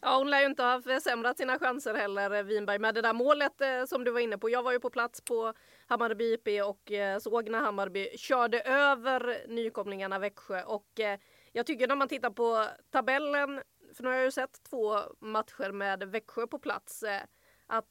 [0.00, 3.12] Ja, hon lär ju inte ha försämrat sina chanser heller, eh, Winberg, med det där
[3.12, 4.50] målet eh, som du var inne på.
[4.50, 5.52] Jag var ju på plats på
[5.86, 11.18] Hammarby IP och eh, såg när Hammarby körde över nykomlingarna Växjö och eh,
[11.52, 13.62] jag tycker när man tittar på tabellen,
[13.96, 17.22] för nu har jag ju sett två matcher med Växjö på plats, eh,
[17.66, 17.84] att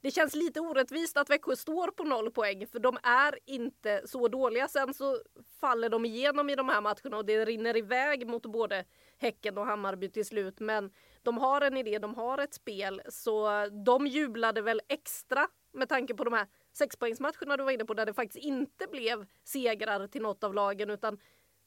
[0.00, 4.28] det känns lite orättvist att Växjö står på noll poäng för de är inte så
[4.28, 4.68] dåliga.
[4.68, 5.18] Sen så
[5.60, 8.84] faller de igenom i de här matcherna och det rinner iväg mot både
[9.18, 10.60] Häcken och Hammarby till slut.
[10.60, 10.90] Men
[11.22, 16.14] de har en idé, de har ett spel så de jublade väl extra med tanke
[16.14, 20.22] på de här sexpoängsmatcherna du var inne på där det faktiskt inte blev segrar till
[20.22, 21.18] något av lagen utan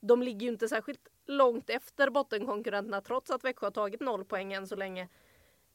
[0.01, 4.53] de ligger ju inte särskilt långt efter bottenkonkurrenterna trots att Växjö har tagit noll poäng
[4.53, 5.09] än så länge.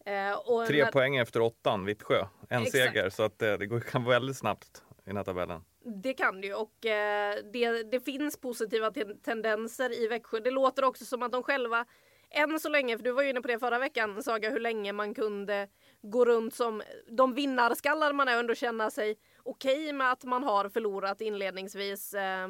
[0.07, 0.93] Eh, Tre när...
[0.93, 2.27] poäng efter åttan, Vittsjö.
[2.49, 2.73] En Exakt.
[2.73, 5.65] seger, så att eh, det kan gå väldigt snabbt i den här tabellen.
[6.03, 8.91] Det kan det ju och eh, det, det finns positiva
[9.25, 10.41] tendenser i Växjö.
[10.41, 11.85] Det låter också som att de själva
[12.31, 14.93] än så länge, för du var ju inne på det förra veckan Saga, hur länge
[14.93, 15.69] man kunde
[16.03, 20.25] gå runt som de vinnarskallar man är och ändå känna sig okej okay med att
[20.25, 22.15] man har förlorat inledningsvis.
[22.15, 22.49] Eh,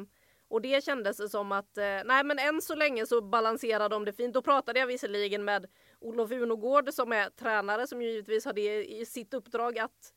[0.49, 4.13] och det kändes som att, eh, nej men än så länge så balanserar de det
[4.13, 4.33] fint.
[4.33, 5.65] Då pratade jag visserligen med
[5.99, 10.13] Olof Unogård som är tränare som ju givetvis har det i sitt uppdrag att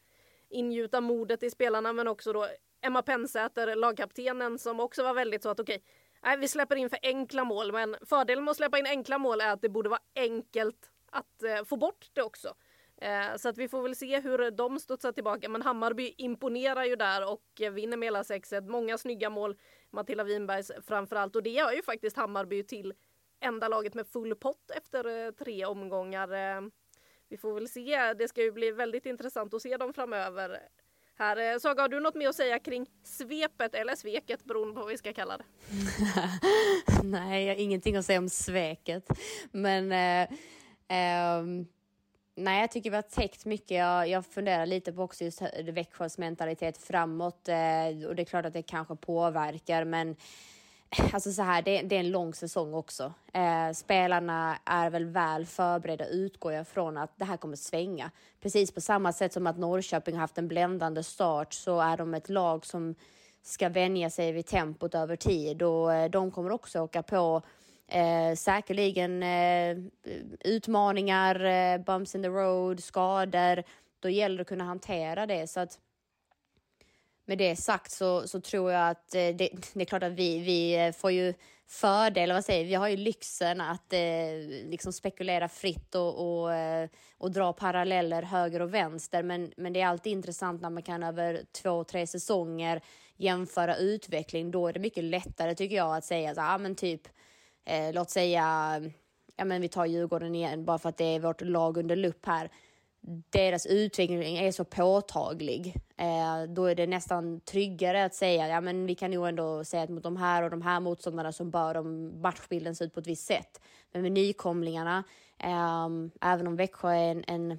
[0.49, 2.47] ingjuta modet i spelarna men också då
[2.81, 5.83] Emma Pensäter, lagkaptenen som också var väldigt så att okej,
[6.23, 9.41] okay, vi släpper in för enkla mål men fördelen med att släppa in enkla mål
[9.41, 12.55] är att det borde vara enkelt att eh, få bort det också.
[13.01, 15.49] Eh, så att vi får väl se hur de studsar tillbaka.
[15.49, 18.69] Men Hammarby imponerar ju där och vinner med hela 6-1.
[18.69, 19.57] Många snygga mål.
[19.91, 21.37] Matilda Winbergs framförallt.
[21.37, 22.95] Och det gör ju faktiskt Hammarby till
[23.41, 26.33] enda laget med full pott efter eh, tre omgångar.
[26.33, 26.61] Eh.
[27.29, 28.15] Vi får väl se.
[28.15, 30.59] Det ska ju bli väldigt intressant att se dem framöver.
[31.21, 34.81] Här, eh, Saga, har du något mer att säga kring svepet eller sveket beroende på
[34.81, 35.45] vad vi ska kalla det?
[37.05, 39.09] Nej, jag har ingenting att säga om sveket.
[39.53, 40.23] Men eh,
[40.99, 41.45] eh,
[42.35, 43.71] Nej, jag tycker vi har täckt mycket.
[43.71, 48.47] Jag, jag funderar lite på också just Växjös mentalitet framåt eh, och det är klart
[48.47, 50.17] att det kanske påverkar, men
[51.13, 53.13] Alltså så här, det, det, är en lång säsong också.
[53.33, 58.11] Eh, spelarna är väl väl förberedda, utgår jag från att det här kommer svänga.
[58.41, 62.15] Precis på samma sätt som att Norrköping har haft en bländande start så är de
[62.15, 62.95] ett lag som
[63.43, 67.43] ska vänja sig vid tempot över tid och eh, de kommer också åka på
[67.91, 69.77] Eh, säkerligen eh,
[70.41, 73.63] utmaningar, eh, bumps in the road, skador.
[74.01, 75.47] Då gäller det att kunna hantera det.
[75.47, 75.79] Så att
[77.31, 80.39] med det sagt så, så tror jag att eh, det, det, är klart att vi,
[80.39, 81.35] vi eh, får ju
[81.69, 84.01] fördel, vad säger vi, har ju lyxen att eh,
[84.71, 89.23] liksom spekulera fritt och, och, eh, och dra paralleller höger och vänster.
[89.23, 92.81] Men, men det är alltid intressant när man kan över två, tre säsonger
[93.17, 94.51] jämföra utveckling.
[94.51, 97.09] Då är det mycket lättare tycker jag att säga så, ah, men typ
[97.65, 98.45] eh, låt säga,
[99.37, 102.27] ja men vi tar Djurgården igen bara för att det är vårt lag under lupp
[102.27, 102.51] här.
[103.31, 105.77] Deras utveckling är så påtaglig.
[105.97, 109.83] Eh, då är det nästan tryggare att säga, ja men vi kan nog ändå säga
[109.83, 113.01] att mot de här och de här motståndarna så bör de matchbilden se ut på
[113.01, 113.61] ett visst sätt.
[113.93, 115.05] Men med nykomlingarna,
[115.39, 115.89] eh,
[116.21, 117.59] även om Växjö är en, en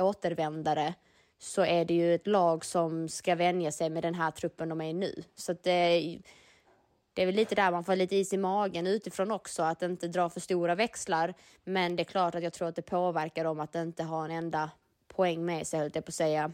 [0.00, 0.94] återvändare,
[1.38, 4.80] så är det ju ett lag som ska vänja sig med den här truppen de
[4.80, 5.22] är i nu.
[5.34, 6.18] Så att det
[7.14, 10.08] det är väl lite där man får lite is i magen utifrån också, att inte
[10.08, 11.34] dra för stora växlar.
[11.64, 14.30] Men det är klart att jag tror att det påverkar dem att inte ha en
[14.30, 14.70] enda
[15.08, 16.52] poäng med sig, höll jag på att säga.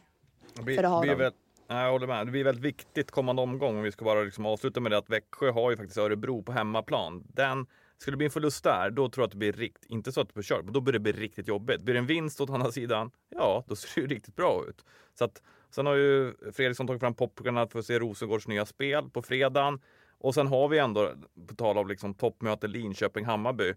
[0.54, 1.14] Det för det har de.
[1.14, 1.32] Väl,
[1.68, 2.26] jag håller med.
[2.26, 5.10] Det blir väldigt viktigt kommande omgång, om vi ska bara liksom avsluta med det, att
[5.10, 7.24] Växjö har ju faktiskt Örebro på hemmaplan.
[7.34, 7.66] Den,
[7.98, 10.20] skulle det bli en förlust där, då tror jag att det blir riktigt, inte så
[10.20, 11.82] att det blir kört, men då blir det bli riktigt jobbigt.
[11.82, 14.84] Blir det en vinst åt andra sidan, ja, då ser det ju riktigt bra ut.
[15.18, 19.10] Så att, sen har ju Fredriksson tagit fram popcornen för att se Rosengårds nya spel
[19.10, 19.80] på fredagen.
[20.20, 21.12] Och sen har vi ändå,
[21.48, 23.74] på tal om liksom toppmöte Linköping-Hammarby.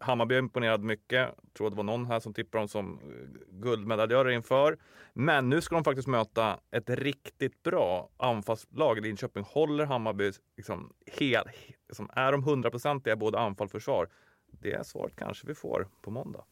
[0.00, 1.18] Hammarby har imponerat mycket.
[1.18, 4.78] Jag tror det var någon här som tippade dem som eh, guldmedaljörer inför.
[5.12, 9.44] Men nu ska de faktiskt möta ett riktigt bra anfallslag i Linköping.
[9.44, 11.44] Håller Hammarby liksom hel,
[11.88, 14.08] liksom, är de hundraprocentiga både anfall och försvar?
[14.46, 16.44] Det är svaret kanske vi får på måndag.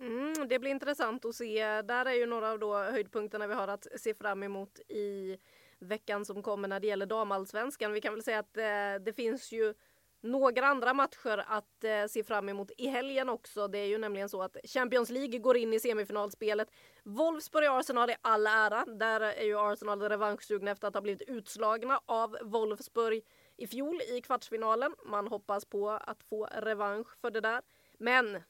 [0.00, 1.82] Mm, det blir intressant att se.
[1.82, 5.36] Där är ju några av då höjdpunkterna vi har att se fram emot i
[5.80, 7.92] veckan som kommer när det gäller damallsvenskan.
[7.92, 9.74] Vi kan väl säga att eh, det finns ju
[10.20, 13.68] några andra matcher att eh, se fram emot i helgen också.
[13.68, 16.68] Det är ju nämligen så att Champions League går in i semifinalspelet.
[17.04, 18.84] Wolfsburg-Arsenal i all ära.
[18.84, 23.24] Där är ju Arsenal revanschsugna efter att ha blivit utslagna av Wolfsburg
[23.56, 24.94] i fjol i kvartsfinalen.
[25.06, 27.62] Man hoppas på att få revansch för det där.
[27.98, 28.42] Men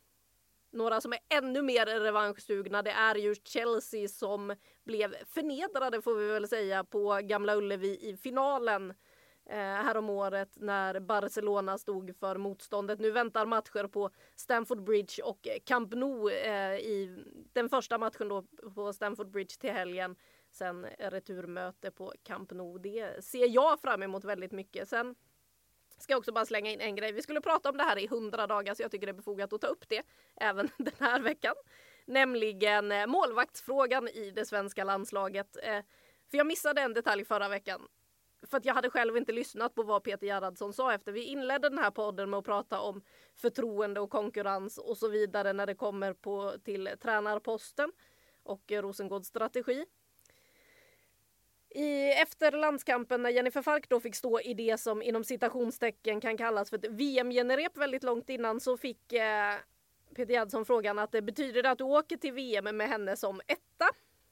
[0.71, 4.55] några som är ännu mer revanschsugna det är ju Chelsea som
[4.85, 8.95] blev förnedrade får vi väl säga på Gamla Ullevi i finalen
[9.51, 13.01] eh, häromåret när Barcelona stod för motståndet.
[13.01, 18.45] Nu väntar matcher på Stamford Bridge och Camp Nou eh, i den första matchen då
[18.75, 20.17] på Stamford Bridge till helgen.
[20.51, 22.79] Sen returmöte på Camp Nou.
[22.79, 24.89] Det ser jag fram emot väldigt mycket.
[24.89, 25.15] Sen
[25.99, 27.13] Ska också bara slänga in en grej.
[27.13, 29.53] Vi skulle prata om det här i hundra dagar så jag tycker det är befogat
[29.53, 30.03] att ta upp det
[30.37, 31.55] även den här veckan.
[32.07, 35.57] nämligen eh, målvaktsfrågan i det svenska landslaget.
[35.63, 35.83] Eh,
[36.31, 37.89] för jag missade en detalj förra veckan.
[38.47, 41.69] För att jag hade själv inte lyssnat på vad Peter Gerhardsson sa efter vi inledde
[41.69, 43.03] den här podden med att prata om
[43.35, 47.93] förtroende och konkurrens och så vidare när det kommer på, till tränarposten
[48.43, 49.85] och eh, Rosengårds strategi.
[51.71, 56.37] I, efter landskampen när Jennifer Falk då fick stå i det som inom citationstecken kan
[56.37, 59.55] kallas för ett VM-generep väldigt långt innan så fick eh,
[60.15, 63.41] Peter Gerhardsson frågan att det betyder det att du åker till VM med henne som
[63.47, 63.89] etta?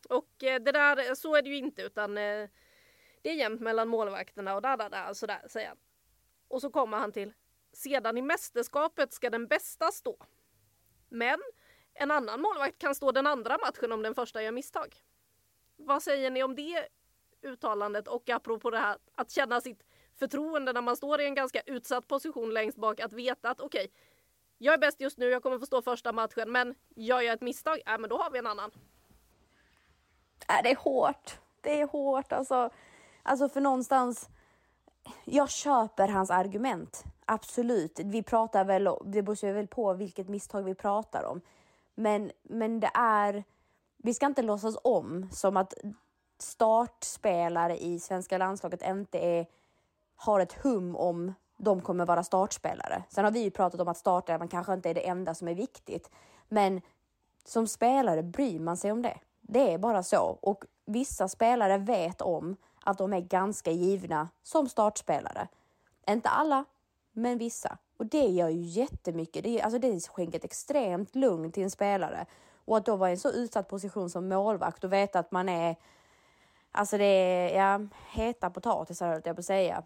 [0.08, 2.48] Och eh, det där, eh, så är det ju inte utan eh,
[3.22, 5.78] det är jämnt mellan målvakterna och där, där, där, sådär säger han.
[6.48, 7.32] Och så kommer han till
[7.72, 10.16] sedan i mästerskapet ska den bästa stå.
[11.08, 11.38] Men
[11.94, 14.96] en annan målvakt kan stå den andra matchen om den första gör misstag.
[15.76, 16.88] Vad säger ni om det
[17.46, 19.82] uttalandet och apropå det här att känna sitt
[20.18, 23.84] förtroende när man står i en ganska utsatt position längst bak att veta att okej,
[23.84, 23.90] okay,
[24.58, 27.40] jag är bäst just nu, jag kommer få stå första matchen, men gör jag ett
[27.40, 28.70] misstag, äh, men då har vi en annan.
[30.48, 31.38] Äh, det är hårt.
[31.60, 32.70] Det är hårt alltså.
[33.22, 34.28] Alltså för någonstans,
[35.24, 37.04] jag köper hans argument.
[37.24, 38.00] Absolut.
[38.04, 41.40] Vi pratar väl, det beror väl på vilket misstag vi pratar om.
[41.94, 43.44] Men, men det är,
[43.96, 45.74] vi ska inte låtsas om som att
[46.38, 49.46] startspelare i svenska landslaget inte är,
[50.16, 53.02] har ett hum om de kommer vara startspelare.
[53.08, 55.54] Sen har vi ju pratat om att startelvan kanske inte är det enda som är
[55.54, 56.10] viktigt,
[56.48, 56.80] men
[57.44, 59.18] som spelare bryr man sig om det.
[59.40, 64.68] Det är bara så och vissa spelare vet om att de är ganska givna som
[64.68, 65.48] startspelare.
[66.08, 66.64] Inte alla,
[67.12, 67.78] men vissa.
[67.96, 69.44] Och det gör ju jättemycket.
[69.44, 72.26] Det, alltså det skänker ett extremt lugn till en spelare.
[72.64, 75.48] Och att då vara i en så utsatt position som målvakt och veta att man
[75.48, 75.76] är
[76.76, 79.82] Alltså det är ja, heta potatisar höll jag på att säga.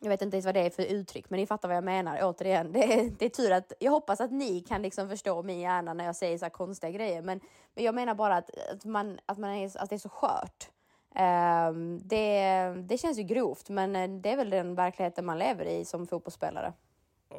[0.00, 2.18] Jag vet inte ens vad det är för uttryck, men ni fattar vad jag menar.
[2.22, 5.60] Återigen, det är, det är tur att jag hoppas att ni kan liksom förstå min
[5.60, 7.22] hjärna när jag säger så här konstiga grejer.
[7.22, 7.40] Men,
[7.74, 10.70] men jag menar bara att, att, man, att, man är, att det är så skört.
[11.14, 15.64] Um, det, det känns ju grovt, men eh, det är väl den verkligheten man lever
[15.64, 16.72] i som fotbollsspelare.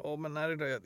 [0.04, 0.80] Ja, men är det,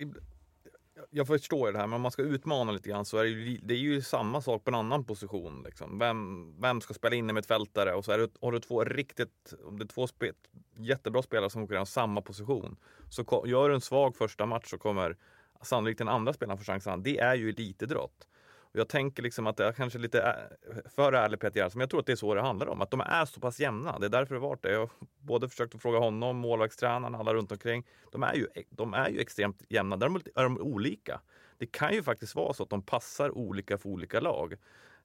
[1.10, 3.58] jag förstår det här, men om man ska utmana lite grann så är det ju,
[3.58, 5.64] det är ju samma sak på en annan position.
[5.66, 6.00] Liksom.
[6.00, 7.94] Vem, vem ska spela in med ett fältare?
[7.94, 10.32] Och så är det, har du två riktigt, om det är två spe,
[10.78, 12.78] jättebra spelare som konkurrerar om samma position.
[13.10, 15.18] Så gör du en svag första match så kommer
[15.62, 17.04] sannolikt den andra spelaren få chansen.
[17.04, 18.28] Det är ju elitidrott.
[18.74, 21.84] Och jag tänker liksom att det är kanske lite eh, för ärlig Peter Gerhardsson, men
[21.84, 22.82] jag tror att det är så det handlar om.
[22.82, 24.00] Att de är så pass jämna.
[24.00, 24.72] Det är därför det varit det.
[24.72, 27.86] Jag har både försökt att fråga honom, målvaktstränaren, alla runt omkring.
[28.12, 29.98] De är ju, de är ju extremt jämna.
[29.98, 31.22] Däremot är de olika.
[31.58, 34.56] Det kan ju faktiskt vara så att de passar olika för olika lag.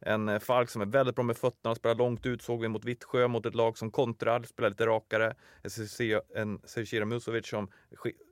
[0.01, 2.85] En eh, Falk som är väldigt bra med fötterna, spelar långt ut, såg vi mot
[2.85, 5.35] Vittsjö, mot ett lag som kontrar, spelar lite rakare.
[6.35, 7.71] En Zecira Musovic som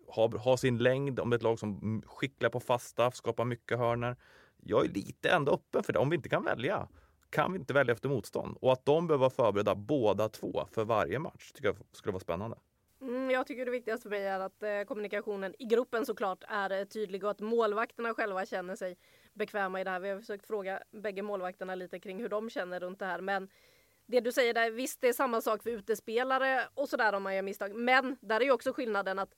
[0.08, 3.78] har, har sin längd, om det är ett lag som skicklar på fasta, skapar mycket
[3.78, 4.16] hörner
[4.62, 5.98] jag är lite ändå öppen för det.
[5.98, 6.88] Om vi inte kan välja,
[7.30, 8.56] kan vi inte välja efter motstånd?
[8.60, 12.20] Och att de behöver vara förberedda båda två för varje match tycker jag skulle vara
[12.20, 12.56] spännande.
[13.00, 16.70] Mm, jag tycker det viktigaste för mig är att eh, kommunikationen i gruppen såklart är
[16.70, 18.96] eh, tydlig och att målvakterna själva känner sig
[19.34, 20.00] bekväma i det här.
[20.00, 23.20] Vi har försökt fråga bägge målvakterna lite kring hur de känner runt det här.
[23.20, 23.48] Men
[24.06, 27.34] det du säger där, visst det är samma sak för utespelare och sådär om man
[27.34, 27.74] gör misstag.
[27.74, 29.34] Men där är ju också skillnaden att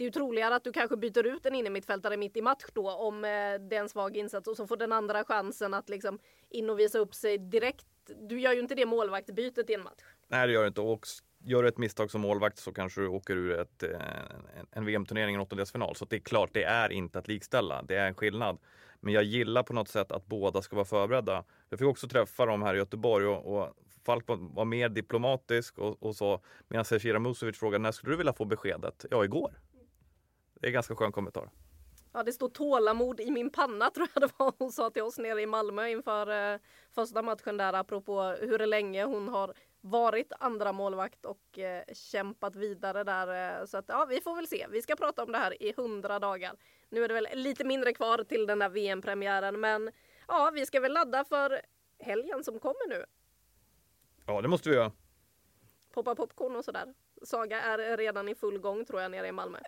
[0.00, 2.90] det är ju troligare att du kanske byter ut en innermittfältare mitt i match då
[2.90, 6.18] om eh, det är en svag insats och så får den andra chansen att liksom
[6.50, 7.86] in och visa upp sig direkt.
[8.20, 10.02] Du gör ju inte det målvaktbytet i en match.
[10.28, 11.06] Nej det gör du inte och
[11.44, 14.00] gör du ett misstag som målvakt så kanske du åker ur ett, eh,
[14.70, 15.96] en VM-turnering, en åttondelsfinal.
[15.96, 17.82] Så det är klart, det är inte att likställa.
[17.82, 18.58] Det är en skillnad.
[19.00, 21.44] Men jag gillar på något sätt att båda ska vara förberedda.
[21.68, 23.74] Jag fick också träffa dem här i Göteborg och, och
[24.06, 28.16] Falk var, var, mer diplomatisk och, och så medan Zecira Musovic frågade när skulle du
[28.16, 29.06] vilja få beskedet?
[29.10, 29.52] Ja, igår.
[30.60, 31.50] Det är en ganska skön kommentar.
[32.12, 35.18] Ja, det står tålamod i min panna tror jag det var hon sa till oss
[35.18, 40.72] nere i Malmö inför eh, första matchen där apropå hur länge hon har varit andra
[40.72, 43.60] målvakt och eh, kämpat vidare där.
[43.60, 44.66] Eh, så att ja, vi får väl se.
[44.70, 46.56] Vi ska prata om det här i hundra dagar.
[46.88, 49.90] Nu är det väl lite mindre kvar till den där VM-premiären, men
[50.28, 51.60] ja, vi ska väl ladda för
[51.98, 53.04] helgen som kommer nu.
[54.26, 54.92] Ja, det måste vi göra.
[55.94, 56.94] Poppa popcorn och sådär.
[57.22, 59.58] Saga är redan i full gång tror jag nere i Malmö.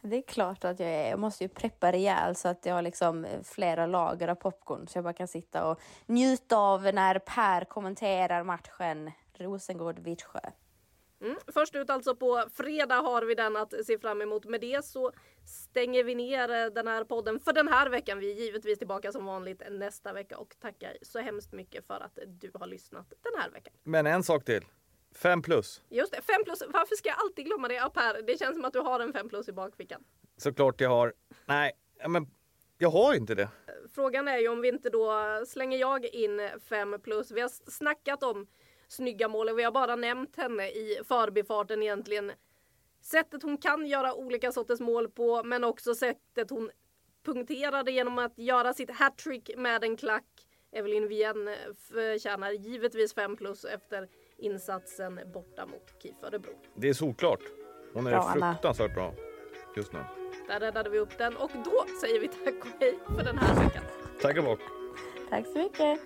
[0.00, 1.10] Det är klart att jag är.
[1.10, 4.98] Jag måste ju preppa rejält så att jag har liksom flera lager av popcorn så
[4.98, 10.50] jag bara kan sitta och njuta av när Per kommenterar matchen Rosengård-Vittsjö.
[11.20, 11.36] Mm.
[11.46, 14.44] Först ut alltså på fredag har vi den att se fram emot.
[14.44, 15.12] Med det så
[15.44, 18.18] stänger vi ner eh, den här podden för den här veckan.
[18.18, 22.18] Vi är givetvis tillbaka som vanligt nästa vecka och tackar så hemskt mycket för att
[22.26, 23.74] du har lyssnat den här veckan.
[23.82, 24.64] Men en sak till.
[25.14, 25.82] Fem plus.
[25.88, 26.62] Just det, fem plus.
[26.68, 27.74] Varför ska jag alltid glömma det?
[27.74, 30.04] Ja, Per, det känns som att du har en fem plus i bakfickan.
[30.36, 31.12] Såklart jag har.
[31.46, 31.72] Nej,
[32.08, 32.26] men
[32.78, 33.48] jag har inte det.
[33.94, 35.12] frågan är ju om vi inte då
[35.46, 37.30] slänger jag in 5 plus.
[37.30, 38.46] Vi har snackat om
[38.88, 42.32] snygga mål och vi har bara nämnt henne i förbifarten egentligen.
[43.00, 46.70] Sättet hon kan göra olika sorters mål på men också sättet hon
[47.24, 50.48] punkterade genom att göra sitt hattrick med en klack.
[50.72, 54.08] Evelyn Wien förtjänar givetvis 5 plus efter
[54.44, 56.52] insatsen borta mot KIF Örebro.
[56.74, 57.40] Det är solklart.
[57.94, 58.52] Hon är Bra, Anna.
[58.52, 59.14] fruktansvärt bra
[59.76, 59.98] just nu.
[60.48, 63.64] Där räddade vi upp den och då säger vi tack och hej för den här
[63.64, 63.82] veckan.
[64.22, 64.60] Tack och bock.
[65.30, 66.00] Tack så mycket.